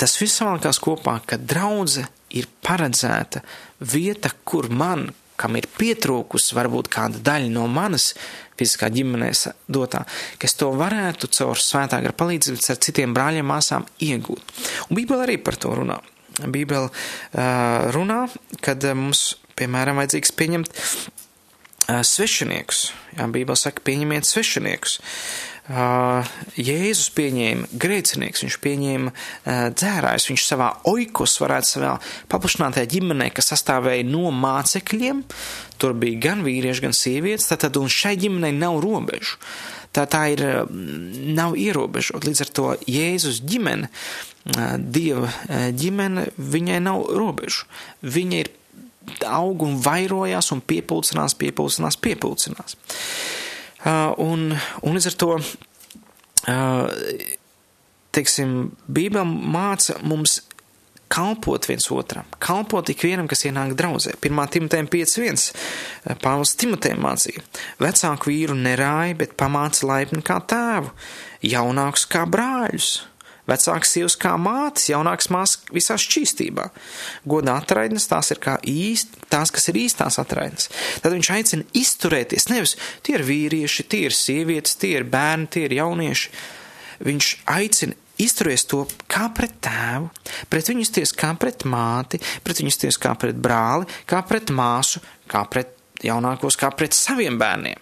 tas 0.00 0.16
viss 0.20 0.40
savalkās 0.40 0.80
kopā, 0.82 1.20
ka 1.24 1.38
draudze 1.38 2.06
ir 2.36 2.48
paredzēta 2.64 3.42
vieta, 3.80 4.32
kur 4.44 4.68
man, 4.72 5.06
kam 5.40 5.56
ir 5.58 5.68
pietrūkusi 5.78 6.56
varbūt 6.56 6.90
kāda 6.92 7.22
daļa 7.24 7.52
no 7.52 7.66
manas 7.70 8.12
fiziskā 8.56 8.88
ģimenēs 8.92 9.46
dotā, 9.68 10.04
ka 10.40 10.48
es 10.48 10.56
to 10.56 10.70
varētu 10.76 11.30
caur 11.36 11.60
svētā 11.60 12.00
gara 12.04 12.16
palīdzību 12.16 12.62
ar 12.72 12.80
citiem 12.86 13.16
brāļiem 13.16 13.48
māsām 13.48 13.86
iegūt. 14.02 14.54
Un 14.88 15.00
Bībele 15.00 15.26
arī 15.26 15.40
par 15.42 15.58
to 15.60 15.74
runā. 15.76 16.00
Bībele 16.40 16.88
uh, 16.88 17.90
runā, 17.96 18.26
kad 18.64 18.84
mums, 18.96 19.36
piemēram, 19.56 20.00
vajadzīgs 20.00 20.34
pieņemt 20.36 20.72
uh, 20.72 22.00
svešiniekus. 22.04 22.86
Jā, 23.16 23.28
Bībele 23.32 23.60
saka, 23.60 23.84
pieņemiet 23.84 24.28
svešiniekus. 24.28 24.98
Uh, 25.00 25.55
Jēzus 25.66 27.08
pieņēma 27.16 27.70
grēcinieks, 27.82 28.44
viņš 28.44 28.56
pieņēma 28.62 29.12
dzērājus, 29.74 30.28
viņš 30.30 30.44
savā 30.46 30.68
oikos 30.86 31.34
varētu 31.42 31.70
savā 31.72 31.94
paplašinātajā 32.30 32.86
ģimenē, 32.92 33.32
kas 33.34 33.50
sastāvēja 33.50 34.06
no 34.06 34.30
mācekļiem, 34.30 35.24
tur 35.82 35.96
bija 35.98 36.20
gan 36.28 36.44
vīrieši, 36.46 36.84
gan 36.86 36.94
sievietes, 36.94 37.48
tātad 37.50 37.78
un 37.80 37.90
šai 37.90 38.14
ģimenei 38.22 38.54
nav 38.54 38.78
robežu. 38.84 39.40
Tā, 39.96 40.04
tā 40.12 40.26
ir, 40.34 40.42
nav 41.34 41.56
ierobežot. 41.56 42.26
Līdz 42.28 42.42
ar 42.44 42.50
to 42.52 42.66
Jēzus 42.90 43.40
ģimene, 43.48 43.88
Dieva 44.78 45.30
ģimene, 45.74 46.28
viņai 46.38 46.76
nav 46.84 47.08
robežu. 47.16 47.64
Viņa 48.06 48.42
ir 48.44 48.52
aug 49.26 49.64
un 49.66 49.80
vairojās 49.82 50.52
un 50.54 50.60
piepulcinās, 50.62 51.34
piepulcinās, 51.40 51.98
piepulcinās. 51.98 52.76
Un, 53.86 54.50
un 54.82 54.96
līdz 54.96 55.08
ar 55.12 55.16
to, 55.20 55.30
teiksim, 58.16 58.56
Bībele 58.86 59.26
māca 59.26 59.98
mums 60.02 60.40
kalpot 61.12 61.68
viens 61.70 61.86
otram, 61.94 62.26
kalpot 62.42 62.90
ikvienam, 62.90 63.28
kas 63.30 63.44
ienāk 63.46 63.76
draudzē. 63.78 64.16
1. 64.18 64.40
Timotēm 64.56 64.88
5.1. 64.90 65.44
Pāvils 66.22 66.56
Timotēm 66.58 66.98
mācīja, 67.04 67.44
vecāku 67.82 68.32
vīru 68.32 68.56
nerāja, 68.58 69.14
bet 69.22 69.36
pamāca 69.38 69.86
laipni 69.86 70.24
kā 70.26 70.40
tēvu, 70.50 70.90
jaunākus 71.46 72.08
kā 72.10 72.26
brāļus 72.30 72.96
Vecāks 73.46 73.92
sievas 73.94 74.16
kā 74.18 74.34
mātes, 74.40 74.88
jaunāks 74.90 75.30
māsas 75.30 75.62
visā 75.74 75.94
šķīstībā. 76.00 76.66
Goda 77.28 77.56
atraidnes 77.60 78.08
tās 78.10 78.32
ir 78.34 78.40
kā 78.42 78.56
īsti, 78.66 79.26
tās, 79.30 79.52
kas 79.54 79.70
ir 79.70 79.78
īstās 79.84 80.18
atraidnes. 80.22 80.70
Tad 81.04 81.14
viņš 81.14 81.30
aicina 81.36 81.68
izturēties, 81.78 82.48
nevis 82.50 82.74
tie 83.06 83.18
ir 83.18 83.26
vīrieši, 83.28 83.86
tie 83.86 84.06
ir 84.08 84.16
sievietes, 84.16 84.74
tie 84.80 84.96
ir 84.98 85.06
bērni, 85.10 85.50
tie 85.52 85.66
ir 85.68 85.76
jaunieši. 85.78 86.34
Viņš 87.06 87.30
aicina 87.54 87.96
izturies 88.18 88.64
to 88.66 88.82
kā 89.10 89.28
pret 89.36 89.58
tēvu, 89.64 90.10
pret 90.50 90.70
viņus 90.72 90.94
ties 90.98 91.12
kā 91.16 91.32
pret 91.38 91.66
māti, 91.68 92.20
pret 92.44 92.62
viņus 92.62 92.80
ties 92.82 92.98
kā 93.00 93.14
pret 93.20 93.38
brāli, 93.38 93.86
kā 94.08 94.22
pret 94.26 94.50
māsu, 94.54 95.02
kā 95.30 95.44
pret 95.50 95.74
jaunākos, 96.04 96.58
kā 96.60 96.70
pret 96.76 96.96
saviem 96.96 97.38
bērniem, 97.40 97.78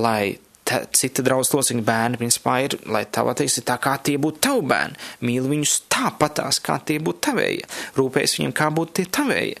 lai 0.00 0.36
ta, 0.68 0.82
cita 0.94 1.24
draudzes 1.24 1.54
locekļu 1.56 1.84
bērni, 1.86 2.20
principā, 2.20 2.58
ir, 2.66 2.76
lai 2.92 3.04
tava 3.12 3.34
teiksi, 3.38 3.64
tā 3.66 3.78
kā 3.82 3.96
tie 4.04 4.18
būtu 4.20 4.42
tavi 4.48 4.66
bērni. 4.72 5.00
Mīli 5.24 5.54
viņus 5.54 5.78
tāpatās, 5.92 6.60
kā 6.64 6.78
tie 6.84 6.98
būtu 7.02 7.24
tavējie. 7.30 7.66
Rūpējas 7.98 8.38
viņiem, 8.38 8.54
kā 8.56 8.70
būtu 8.74 9.00
tie 9.00 9.08
tavējie. 9.18 9.58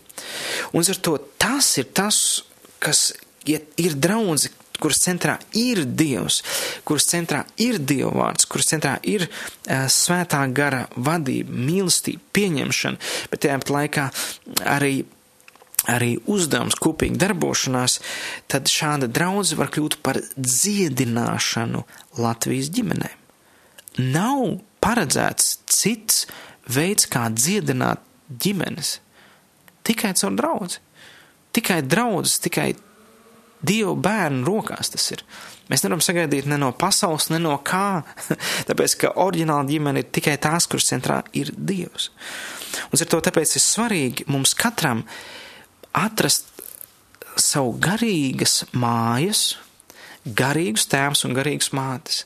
Un 0.74 0.84
ar 0.84 1.02
to 1.08 1.16
tas 1.40 1.72
ir 1.80 1.90
tas, 1.96 2.22
kas 2.82 3.10
ja 3.48 3.60
ir 3.80 3.96
draudzi, 3.98 4.52
kuras 4.78 5.00
centrā 5.02 5.36
ir 5.58 5.82
Dievs, 5.98 6.42
kuras 6.86 7.08
centrā 7.10 7.42
ir 7.58 7.80
Dieva 7.82 8.12
vārds, 8.14 8.46
kuras 8.50 8.70
centrā 8.70 8.94
ir 9.02 9.26
uh, 9.26 9.86
svētā 9.90 10.44
gara 10.54 10.84
vadība, 10.94 11.54
mīlestība, 11.54 12.22
pieņemšana, 12.36 13.08
bet 13.32 13.42
tajā 13.44 13.58
pat 13.64 13.74
laikā 13.74 14.08
arī 14.76 14.92
arī 15.88 16.16
uzdevums 16.30 16.78
kopīgi 16.80 17.18
darbošanās, 17.20 17.98
tad 18.50 18.70
šāda 18.72 19.08
draudze 19.10 19.58
var 19.58 19.72
kļūt 19.74 19.98
par 20.04 20.20
dziedināšanu 20.36 21.84
Latvijas 22.20 22.70
ģimenēm. 22.76 23.16
Nav 24.14 24.44
paredzēts 24.84 25.58
cits 25.66 26.26
veids, 26.70 27.08
kā 27.10 27.26
dziedināt 27.34 28.04
ģimenes, 28.28 28.98
tikai 29.88 30.12
caur 30.20 30.36
draudzi. 30.38 30.84
Tikai 31.56 31.80
draudzes, 31.82 32.38
tikai 32.44 32.74
Dievu 33.58 33.96
bērnu 33.98 34.44
rokās 34.46 34.92
tas 34.94 35.08
ir. 35.10 35.24
Mēs 35.66 35.82
nevaram 35.82 36.02
sagaidīt 36.04 36.46
ne 36.46 36.60
no 36.62 36.68
pasaules, 36.78 37.26
ne 37.32 37.40
no 37.42 37.56
kā, 37.66 38.04
tāpēc, 38.68 38.94
ka 39.02 39.10
oriģināla 39.24 39.66
ģimene 39.66 40.04
ir 40.04 40.12
tikai 40.14 40.36
tās, 40.38 40.68
kuras 40.70 40.86
centrā 40.92 41.18
ir 41.34 41.50
Dievs. 41.52 42.12
Un 42.92 43.02
ar 43.02 43.10
to 43.10 43.20
tāpēc 43.26 43.56
ir 43.58 43.64
svarīgi 43.64 44.28
mums 44.30 44.54
katram 44.54 45.02
atrast 45.98 46.48
savu 47.38 47.74
garīgas 47.82 48.62
mājas, 48.76 49.56
garīgus 50.24 50.88
tēvus 50.90 51.24
un 51.28 51.36
garīgus 51.36 51.72
mātes. 51.76 52.24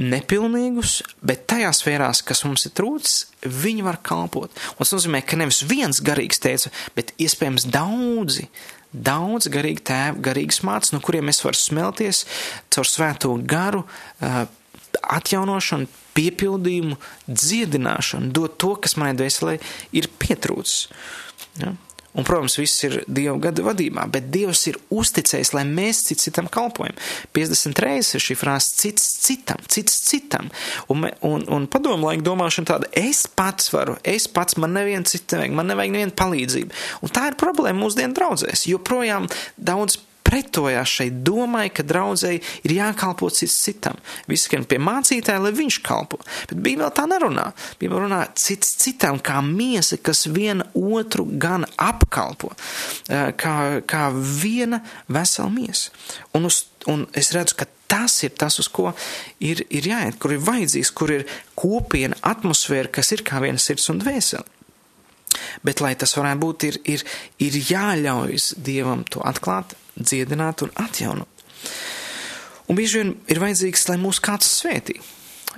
Nepilnīgus, 0.00 1.00
bet 1.26 1.48
tajās 1.50 1.80
sfērās, 1.82 2.20
kas 2.22 2.44
mums 2.46 2.62
ir 2.68 2.74
trūcis, 2.78 3.24
viņi 3.42 3.82
var 3.82 3.98
kalpot. 4.06 4.52
Un 4.76 4.84
tas 4.84 4.94
nozīmē, 4.94 5.24
ka 5.26 5.38
nevis 5.40 5.64
viens 5.66 5.98
garīgs 6.06 6.38
teica, 6.42 6.70
bet 6.94 7.10
iespējams 7.18 7.66
daudzi, 7.74 8.46
daudz 8.94 9.50
garīgi 9.50 9.82
tēvi, 9.90 10.22
garīgas 10.22 10.62
mātes, 10.66 10.94
no 10.94 11.02
kuriem 11.02 11.32
es 11.32 11.42
varu 11.42 11.58
smelties 11.58 12.22
caur 12.70 12.86
svēto 12.86 13.34
garu, 13.50 13.82
atjaunošanu, 15.00 15.90
piepildījumu, 16.14 16.96
dziedināšanu, 17.26 18.30
dot 18.34 18.58
to, 18.62 18.74
kas 18.82 18.96
manai 18.98 19.16
dvēselē 19.18 19.58
ir 19.96 20.10
pietrūcis. 20.22 20.88
Ja? 21.62 21.74
Un, 22.12 22.24
protams, 22.26 22.56
viss 22.58 22.82
ir 22.86 22.96
Dieva 23.06 23.36
gada 23.38 23.62
vadībā, 23.62 24.08
bet 24.10 24.32
Dievs 24.34 24.64
ir 24.66 24.80
uzticējis, 24.90 25.52
lai 25.54 25.62
mēs 25.68 26.02
cits 26.08 26.26
citam 26.26 26.48
kalpojam. 26.50 26.96
50 27.36 27.82
reizes 27.84 28.16
ir 28.18 28.24
šī 28.24 28.36
frāze 28.40 28.74
cits 28.80 29.06
citam, 29.22 29.62
cits 29.70 30.00
citam. 30.08 30.50
Un, 30.90 31.06
un, 31.26 31.46
un 31.46 31.68
padomu 31.70 32.10
laiku 32.10 32.26
domāšana 32.26 32.72
tāda, 32.72 32.90
es 32.98 33.22
pats 33.30 33.70
varu, 33.74 33.94
es 34.02 34.26
pats, 34.26 34.58
man 34.58 34.74
neviena 34.74 35.06
cita 35.06 35.38
nevajag, 35.38 35.56
man 35.60 35.70
nevajag 35.70 35.94
neviena 35.94 36.18
palīdzība. 36.18 36.84
Un 37.06 37.14
tā 37.14 37.28
ir 37.30 37.38
problēma 37.40 37.78
mūsdienu 37.84 38.18
draudzēs, 38.18 38.66
jo 38.72 38.82
projām 38.82 39.30
daudz 39.56 40.00
pretojās 40.26 40.94
šai 40.98 41.08
domai, 41.26 41.68
ka 41.74 41.84
draudzēji 41.86 42.42
ir 42.66 42.76
jākalpo 42.76 43.30
cits 43.34 43.56
citam. 43.64 43.98
Visi 44.30 44.48
skrien 44.48 44.66
pie 44.68 44.80
mācītāja, 44.82 45.42
lai 45.42 45.52
viņš 45.56 45.80
kalpo. 45.86 46.20
Bet 46.50 46.60
Bībelē 46.60 46.90
tā 46.96 47.06
nerunā. 47.10 47.50
Bībelē 47.80 48.04
runā 48.06 48.20
cits 48.38 48.76
citam, 48.82 49.20
kā 49.22 49.40
miesa, 49.44 49.98
kas 49.98 50.26
viena 50.30 50.68
otru 50.76 51.26
gan 51.40 51.66
apkalpo, 51.80 52.52
kā, 53.08 53.56
kā 53.88 54.06
viena 54.14 54.82
vesela 55.08 55.50
miesa. 55.52 55.90
Un, 56.36 56.48
uz, 56.50 56.64
un 56.90 57.06
es 57.16 57.32
redzu, 57.36 57.58
ka 57.60 57.68
tas 57.90 58.20
ir 58.22 58.36
tas, 58.38 58.60
uz 58.62 58.70
ko 58.70 58.92
ir, 59.42 59.64
ir 59.66 59.90
jāiet, 59.90 60.20
kur 60.22 60.36
ir 60.36 60.44
vajadzīgs, 60.46 60.94
kur 60.94 61.10
ir 61.16 61.26
kopiena 61.58 62.18
atmosfēra, 62.22 62.92
kas 62.94 63.10
ir 63.16 63.24
kā 63.26 63.42
viena 63.42 63.58
sirds 63.58 63.90
un 63.90 63.98
dvēsele. 64.02 64.59
Bet, 65.66 65.82
lai 65.84 65.94
tas 65.98 66.16
varētu 66.16 66.42
būt, 66.42 66.66
ir, 66.70 66.80
ir, 66.96 67.06
ir 67.42 67.60
jāļaujas 67.70 68.52
Dievam 68.58 69.04
to 69.08 69.22
atklāt, 69.26 69.76
dziedināt 69.98 70.64
un 70.66 70.74
atjaunot. 70.80 71.46
Un 72.70 72.78
bieži 72.78 73.00
vien 73.00 73.16
ir 73.30 73.40
vajadzīgs, 73.42 73.88
lai 73.90 73.98
mūs 73.98 74.20
kāds 74.22 74.50
svētī. 74.60 75.00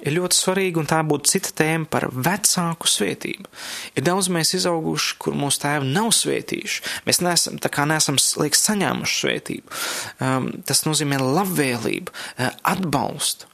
Ir 0.02 0.16
ļoti 0.16 0.34
svarīgi, 0.34 0.80
un 0.80 0.88
tā 0.88 0.98
būtu 1.06 1.30
cita 1.30 1.52
tēma 1.60 1.86
par 1.92 2.08
vecāku 2.10 2.88
svētību. 2.88 3.50
Ir 3.94 4.06
daudz 4.06 4.30
mēs 4.32 4.54
izauguši, 4.56 5.18
kur 5.20 5.36
mūsu 5.38 5.60
tēvi 5.62 5.92
nav 5.92 6.08
svētījuši. 6.16 6.82
Mēs 7.06 7.20
neesam, 7.22 7.60
tā 7.62 7.70
kā 7.70 7.84
neesam, 7.86 8.16
liekas, 8.40 8.64
saņēmuši 8.70 9.18
svētību. 9.20 9.76
Um, 10.24 10.48
tas 10.66 10.82
nozīmē 10.88 11.20
labvēlību, 11.22 12.16
uh, 12.16 12.50
atbalstu. 12.72 13.50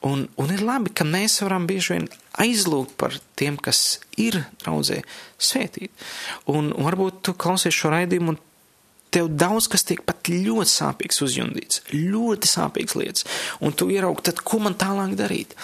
Un, 0.00 0.24
un 0.40 0.52
ir 0.52 0.62
labi, 0.64 0.92
ka 0.96 1.04
mēs 1.04 1.42
varam 1.44 1.66
bieži 1.68 1.98
vien 1.98 2.06
aizlūgt 2.40 2.94
par 3.00 3.18
tiem, 3.36 3.58
kas 3.60 3.98
ir 4.16 4.38
draudzē 4.62 5.02
svētīti. 5.36 5.90
Un, 6.48 6.70
un 6.72 6.86
varbūt 6.88 7.20
tu 7.28 7.34
klausies 7.36 7.76
šo 7.76 7.92
raidījumu 7.92 8.32
un 8.32 8.40
tev 9.12 9.28
daudz 9.34 9.68
kas 9.68 9.84
tiek 9.84 10.00
pat 10.06 10.30
ļoti 10.32 10.72
sāpīgs 10.72 11.20
uzjundīts, 11.26 11.82
ļoti 11.92 12.48
sāpīgs 12.48 12.96
lietas, 12.96 13.26
un 13.60 13.76
tu 13.76 13.90
ieraugi, 13.92 14.30
tad 14.30 14.40
ko 14.46 14.62
man 14.64 14.78
tālāk 14.80 15.16
darīt? 15.18 15.56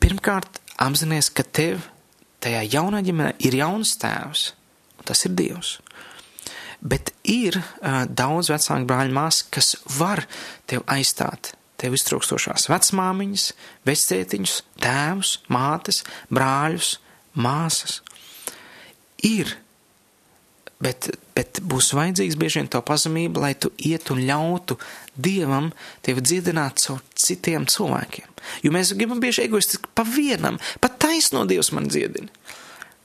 Pirmkārt, 0.00 0.62
apzināties, 0.80 1.28
ka 1.34 1.44
tev 1.44 1.84
tajā 2.42 2.62
jaunā 2.72 3.02
ģimenē 3.04 3.34
ir 3.44 3.58
jauns 3.60 3.96
tēvs, 4.00 4.52
un 4.98 5.08
tas 5.10 5.26
ir 5.28 5.34
Dievs. 5.36 5.76
Bet 6.82 7.12
ir 7.28 7.60
uh, 7.60 8.06
daudz 8.08 8.48
vecāku 8.50 8.88
brāļu 8.88 9.14
māsu, 9.14 9.50
kas 9.54 9.76
var 9.98 10.24
tev 10.70 10.82
aizstāt 10.90 11.52
tev 11.82 11.96
iztrūkstošās 11.98 12.68
vecmāmiņas, 12.70 13.48
vecētiņus, 13.88 14.54
tēvus, 14.82 15.34
mātes, 15.52 16.02
brāļus, 16.30 16.94
māsas. 17.34 18.00
Ir 19.26 19.56
bet, 20.82 21.08
bet 21.36 21.60
būs 21.66 21.92
vajadzīgs 21.96 22.38
bieži 22.40 22.60
vien 22.60 22.70
to 22.72 22.82
pazemību, 22.84 23.42
lai 23.42 23.54
tu 23.54 23.72
iet 23.78 24.10
un 24.14 24.22
ļautu 24.26 24.78
Dievam 25.12 25.70
tevi 26.04 26.24
dziedināt 26.24 26.82
caur 26.82 27.02
citiem 27.18 27.66
cilvēkiem. 27.70 28.28
Jo 28.64 28.72
mēs 28.74 28.94
gribam 28.98 29.20
bieži 29.22 29.46
egoistiski 29.46 29.90
pa 29.94 30.04
vienam, 30.08 30.58
pat 30.82 30.98
taisno 31.04 31.44
Dievs 31.48 31.72
man 31.76 31.90
dziedina. 31.92 32.30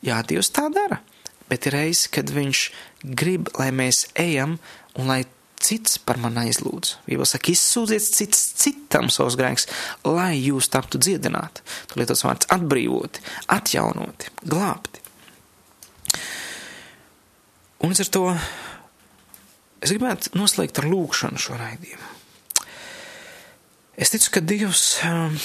Jā, 0.05 0.21
Dievs 0.25 0.49
tā 0.53 0.67
dara, 0.73 1.01
bet 1.51 1.67
ir 1.67 1.77
reizes, 1.77 2.07
kad 2.13 2.31
Viņš 2.33 2.67
grib, 3.03 3.51
lai 3.59 3.71
mēs 3.75 4.05
ejam 4.17 4.57
un 4.97 5.11
lai 5.11 5.23
cits 5.63 5.97
par 6.03 6.19
mani 6.21 6.47
aizlūdz. 6.47 6.93
Bībeli 7.07 7.27
saka, 7.27 7.51
izsūdziet 7.53 8.05
cits 8.17 8.43
citam 8.61 9.09
savus 9.13 9.37
grēkus, 9.39 9.67
lai 10.05 10.35
jūs 10.37 10.69
taptu 10.73 11.01
dziedināti. 11.01 11.65
Tur 11.89 12.01
lietos 12.01 12.23
vārds 12.25 12.49
atbrīvoti, 12.53 13.23
atjaunoti, 13.53 14.33
glābti. 14.45 15.03
Un 17.83 17.93
līdz 17.93 18.05
ar 18.05 18.13
to 18.13 18.27
es 19.85 19.93
gribētu 19.93 20.37
noslēgt 20.37 20.81
ar 20.81 20.87
lūkšanu 20.89 21.41
šo 21.41 21.57
raidījumu. 21.59 22.13
Es 23.97 24.13
ticu, 24.13 24.29
ka 24.35 24.41
Dievs, 24.45 24.83
um, 25.09 25.37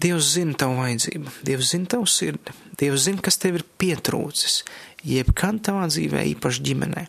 Dievs 0.00 0.32
zina 0.36 0.56
tavu 0.56 0.78
vajadzību, 0.80 1.32
Dievs 1.44 1.72
zina 1.74 1.90
tavu 1.96 2.06
sirdi, 2.08 2.54
Dievs 2.80 3.04
zina, 3.04 3.20
kas 3.24 3.36
tev 3.40 3.58
ir 3.58 3.64
pietrūcis, 3.80 4.62
jebkad 5.04 5.60
tavā 5.66 5.84
dzīvē, 5.90 6.24
īpaši 6.32 6.64
ģimenē. 6.64 7.04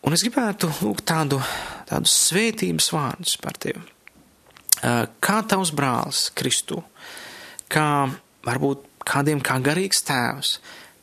Un 0.00 0.16
es 0.16 0.24
gribētu 0.24 0.70
lūgt 0.80 1.04
tādu, 1.10 1.40
tādu 1.88 2.08
svētības 2.08 2.88
vārdus 2.94 3.36
par 3.40 3.58
tevi. 3.60 3.82
Uh, 4.80 5.04
kā 5.20 5.42
tavs 5.44 5.74
brālis 5.76 6.28
Kristu, 6.32 6.80
kā 7.68 8.08
varbūt 8.46 8.86
kādiem 9.04 9.42
kā 9.44 9.58
garīgs 9.60 10.00
tēvs, 10.08 10.54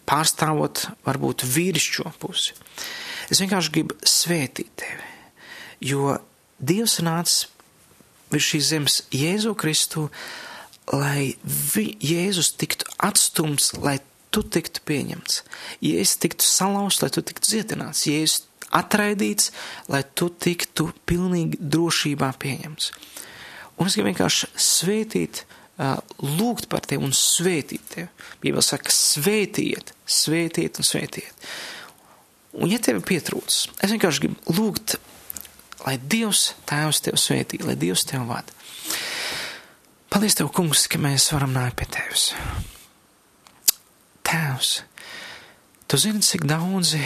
pārstāvot 0.07 0.87
varbūt 1.05 1.45
vīrišķo 1.45 2.13
pusi. 2.21 2.55
Es 3.29 3.41
vienkārši 3.43 3.73
gribu 3.75 3.97
svētīt 4.07 4.71
tevi, 4.79 5.07
jo 5.91 6.17
Dievs 6.57 6.97
nāca 7.05 7.51
virs 8.33 8.49
šīs 8.49 8.69
zemes 8.71 9.01
Jēzu 9.13 9.53
Kristu, 9.59 10.07
lai 10.89 11.35
vi, 11.43 11.91
Jēzus 12.01 12.53
tiktu 12.57 12.87
atstumts, 13.03 13.75
lai 13.77 13.99
tu 14.33 14.41
tiktu 14.41 14.81
pieņemts, 14.87 15.43
Jēzus 15.85 16.17
tiktu 16.23 16.47
salauzts, 16.47 17.03
lai 17.03 17.11
tu 17.13 17.21
tiktu 17.21 17.51
dziedināts, 17.51 18.07
Jēzus 18.09 18.46
atraidīts, 18.75 19.51
lai 19.91 20.03
tu 20.17 20.29
tiktu 20.29 20.89
pilnīgi 21.07 21.59
drošībā 21.61 22.31
pieņemts. 22.41 22.91
Un 23.77 23.89
es 23.89 23.95
gribu 23.95 24.09
vienkārši 24.11 24.49
svētīt 24.57 25.43
lūgt 25.77 26.65
par 26.71 26.85
tevi 26.89 27.05
un 27.05 27.13
svētīt 27.13 27.89
tevi. 27.93 28.07
Bībeli 28.41 28.65
saka, 28.65 28.93
svētiet, 28.93 29.93
svētiet 30.09 30.79
un 30.81 30.87
svētiet. 30.87 31.49
Un 32.57 32.71
ja 32.71 32.79
tev 32.81 33.03
pietrūc, 33.05 33.59
es 33.85 33.93
vienkārši 33.93 34.23
gribu 34.23 34.57
lūgt, 34.57 34.97
lai 35.85 35.97
Dievs 36.01 36.55
tēvs 36.69 37.03
tev 37.05 37.19
svētī, 37.21 37.61
lai 37.61 37.77
Dievs 37.77 38.07
tev 38.09 38.25
vada. 38.29 38.55
Paldies 40.09 40.39
tev, 40.39 40.49
kungs, 40.55 40.87
ka 40.89 40.97
mēs 41.01 41.29
varam 41.35 41.53
nākt 41.53 41.77
pie 41.77 41.85
tevis. 41.93 42.31
Tēvs, 44.25 44.71
tu 45.85 45.99
zini, 46.01 46.23
cik 46.25 46.47
daudzi 46.49 47.03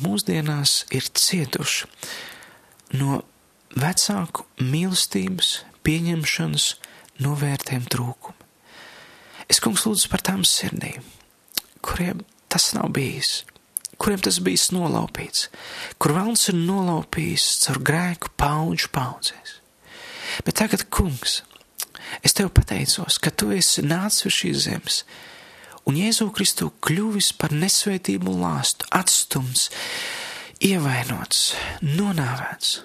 mūsdienās 0.00 0.82
ir 0.94 1.04
cietuši 1.04 1.90
no 3.00 3.22
vecāku 3.76 4.46
mīlestības, 4.60 5.62
pieņemšanas, 5.84 6.66
novērtējumu 7.22 7.90
trūkumu. 7.92 8.38
Es, 9.50 9.60
kungs, 9.60 9.84
lūdzu 9.86 10.08
par 10.12 10.22
tām 10.24 10.44
sirdīm, 10.48 11.02
kuriem 11.84 12.22
tas 12.52 12.70
nav 12.76 12.92
bijis, 12.94 13.42
kuriem 14.00 14.22
tas 14.24 14.38
bijis 14.44 14.70
nolaupīts, 14.74 15.48
kur 16.00 16.14
vēlns 16.16 16.48
ir 16.52 16.58
nolaupījis 16.58 17.48
caur 17.64 17.82
grēku 17.84 18.32
paudžu 18.40 18.88
paudzēs. 18.94 19.58
Bet 20.46 20.56
tagad, 20.62 20.86
kungs, 20.94 21.42
es 22.24 22.36
tev 22.36 22.52
pateicos, 22.56 23.18
ka 23.20 23.32
tu 23.34 23.50
esi 23.52 23.84
nācis 23.84 24.30
uz 24.30 24.38
šīs 24.38 24.64
zemes, 24.66 25.02
un 25.88 25.98
Jēzu 25.98 26.30
Kristu 26.34 26.70
kļuvis 26.84 27.32
par 27.40 27.54
nesvētību 27.56 28.36
lāstu, 28.38 28.88
atstums, 28.94 29.68
ievainots, 30.62 31.52
nonāvēts 31.82 32.80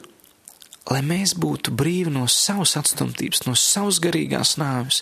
lai 0.92 1.02
mēs 1.04 1.34
būtu 1.36 1.74
brīvi 1.76 2.14
no 2.14 2.26
savas 2.32 2.78
atstumtības, 2.80 3.44
no 3.48 3.56
savas 3.60 4.00
garīgās 4.04 4.56
nāves, 4.62 5.02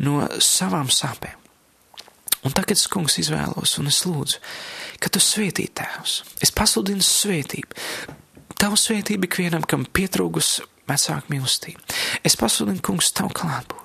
no 0.00 0.22
savām 0.40 0.88
sāpēm. 0.92 1.36
Un 2.46 2.54
tagad 2.54 2.78
es, 2.78 2.86
kungs, 2.90 3.18
izvēlos 3.20 3.74
un 3.80 3.90
es 3.90 4.04
lūdzu, 4.06 4.38
ka 5.02 5.10
tu 5.12 5.20
svētī 5.22 5.66
tēvs. 5.74 6.20
Es 6.44 6.54
pasludinu 6.54 7.04
svētību. 7.04 8.16
Tavu 8.58 8.78
svētību 8.78 9.26
ikvienam, 9.26 9.66
kam 9.66 9.84
pietrūgus 9.84 10.60
vecāku 10.88 11.34
mīlestību. 11.34 11.98
Es 12.26 12.38
pasludinu, 12.38 12.82
kungs, 12.84 13.10
tavu 13.14 13.34
klātbūtni 13.36 13.77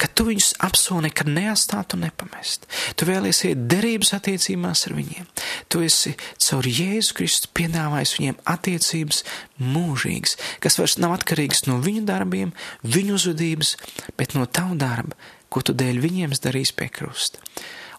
ka 0.00 0.08
tu 0.08 0.26
viņus 0.28 0.54
apsoli 0.66 1.08
nekad 1.08 1.30
neatstāt 1.30 1.94
un 1.96 2.04
nepamest. 2.06 2.66
Tu 2.96 3.08
vēlies 3.08 3.42
iet 3.48 3.66
derības 3.70 4.14
attiecībās 4.18 4.86
ar 4.88 4.96
viņiem. 4.98 5.28
Tu 5.70 5.84
esi 5.86 6.14
caur 6.46 6.66
Jēzu 6.66 7.16
Kristu 7.18 7.52
piedāvājis 7.56 8.16
viņiem 8.18 8.40
attiecības 8.54 9.22
mūžīgas, 9.60 10.36
kas 10.64 10.80
vairs 10.80 10.98
nav 11.02 11.18
atkarīgas 11.18 11.66
no 11.68 11.78
viņu 11.84 12.06
darbiem, 12.08 12.54
viņu 12.82 13.16
uzvedības, 13.18 13.76
bet 14.18 14.36
no 14.38 14.46
tavu 14.46 14.78
darba, 14.80 15.18
ko 15.50 15.62
tu 15.62 15.74
dēļ 15.76 16.02
viņiem 16.02 16.36
darīs 16.42 16.74
pie 16.76 16.90
krusta. 16.92 17.42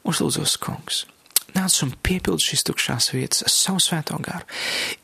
Uzlūdzos, 0.08 0.58
kungs! 0.62 1.06
Nāc 1.52 1.76
un 1.84 1.92
piepildi 2.06 2.46
šīs 2.46 2.64
tukšās 2.68 3.10
vietas 3.12 3.44
ar 3.44 3.52
savu 3.52 3.82
svēto 3.84 4.18
garu. 4.24 4.46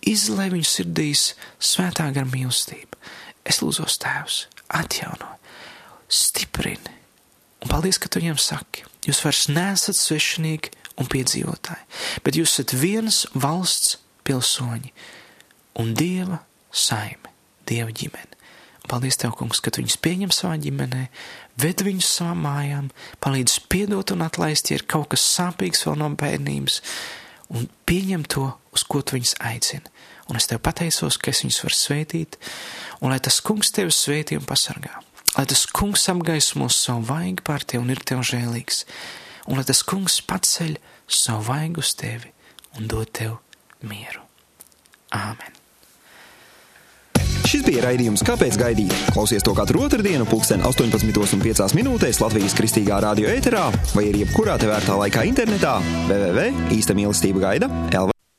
Izlai 0.07 0.47
viņu 0.53 0.67
sirdīs 0.69 1.33
svētā 1.59 2.07
gara 2.15 2.27
mīlestība. 2.29 2.95
Es 3.47 3.59
lūdzos 3.63 3.99
Tēvs, 4.03 4.45
atjauno, 4.79 5.36
stiprini. 6.07 6.95
Un 7.63 7.71
paldies, 7.71 7.97
ka 7.99 8.09
tu 8.09 8.21
viņam 8.21 8.37
saki, 8.39 8.85
jūs 9.07 9.23
vairs 9.25 9.47
nesat 9.49 9.97
svešinieki 9.97 10.73
un 11.01 11.09
piedzīvotāji, 11.09 11.85
bet 12.25 12.37
jūs 12.37 12.53
esat 12.53 12.73
vienas 12.77 13.23
valsts 13.33 13.97
pilsoņi 14.27 14.93
un 15.81 15.93
Dieva 15.97 16.41
saime, 16.71 17.33
Dieva 17.67 17.93
ģimene. 17.93 18.35
Paldies 18.87 19.19
Tev, 19.19 19.33
kungs, 19.35 19.59
ka 19.59 19.73
viņus 19.75 19.97
pieņem 19.99 20.31
savā 20.31 20.55
ģimenē, 20.63 21.07
ved 21.59 21.83
viņus 21.83 22.11
savām 22.19 22.45
mājām, 22.45 22.85
palīdz 23.23 23.57
piedot 23.67 24.13
un 24.15 24.23
atlaist, 24.23 24.71
ja 24.71 24.77
ir 24.79 24.85
kaut 24.87 25.09
kas 25.11 25.25
sāpīgs 25.27 25.83
vēl 25.83 25.97
no 25.99 26.07
bērnības, 26.15 26.79
un 27.51 27.67
pieņem 27.89 28.23
to, 28.31 28.47
uz 28.71 28.85
ko 28.87 29.01
tu 29.03 29.17
viņus 29.17 29.35
aicini. 29.43 29.91
Un 30.31 30.39
es 30.39 30.47
Tev 30.47 30.63
pateicos, 30.63 31.19
ka 31.19 31.33
es 31.33 31.43
viņus 31.43 31.59
varu 31.65 31.79
svētīt, 31.81 32.39
un 33.01 33.11
lai 33.11 33.19
tas 33.23 33.41
kungs 33.43 33.75
Tevi 33.75 33.91
svētī 33.91 34.39
un 34.39 34.47
pasargā 34.47 35.01
lai 35.37 35.45
tas 35.45 35.65
kungs 35.69 36.07
apgaismo 36.09 36.69
savu 36.73 37.05
vaigu 37.11 37.45
pār 37.45 37.63
tevi 37.63 37.83
un 37.83 37.93
ir 37.93 38.01
tev 38.01 38.23
žēlīgs, 38.25 38.83
un 39.47 39.59
lai 39.59 39.67
tas 39.67 39.83
kungs 39.85 40.19
paceļ 40.25 40.77
savu 41.07 41.45
vaigu 41.51 41.83
uz 41.85 41.93
tevi 41.97 42.33
un 42.77 42.89
dod 42.89 43.11
tev 43.13 43.37
mieru. 43.85 44.25
Āmen! 45.13 45.53
Šis 47.47 47.61
bija 47.63 47.85
raidījums 47.85 48.25
Kāpēc 48.27 48.57
gaidīt? 48.59 48.91
Klausies 49.15 49.45
to 49.45 49.53
katru 49.55 49.85
otrdienu, 49.85 50.25
pulksten 50.27 50.65
18,5 50.67 51.77
minūtēs 51.77 52.19
Latvijas 52.19 52.57
kristīgā 52.57 52.99
radio 53.05 53.31
ēterā 53.31 53.69
vai 53.93 54.09
arī 54.09 54.25
jebkurā 54.25 54.57
tevērtā 54.59 54.99
laikā 55.05 55.23
internetā 55.31 55.77
www. 56.11 56.51
īsta 56.75 56.97
mīlestība 56.97 57.47
gaida 57.47 57.71
LV. 57.93 58.16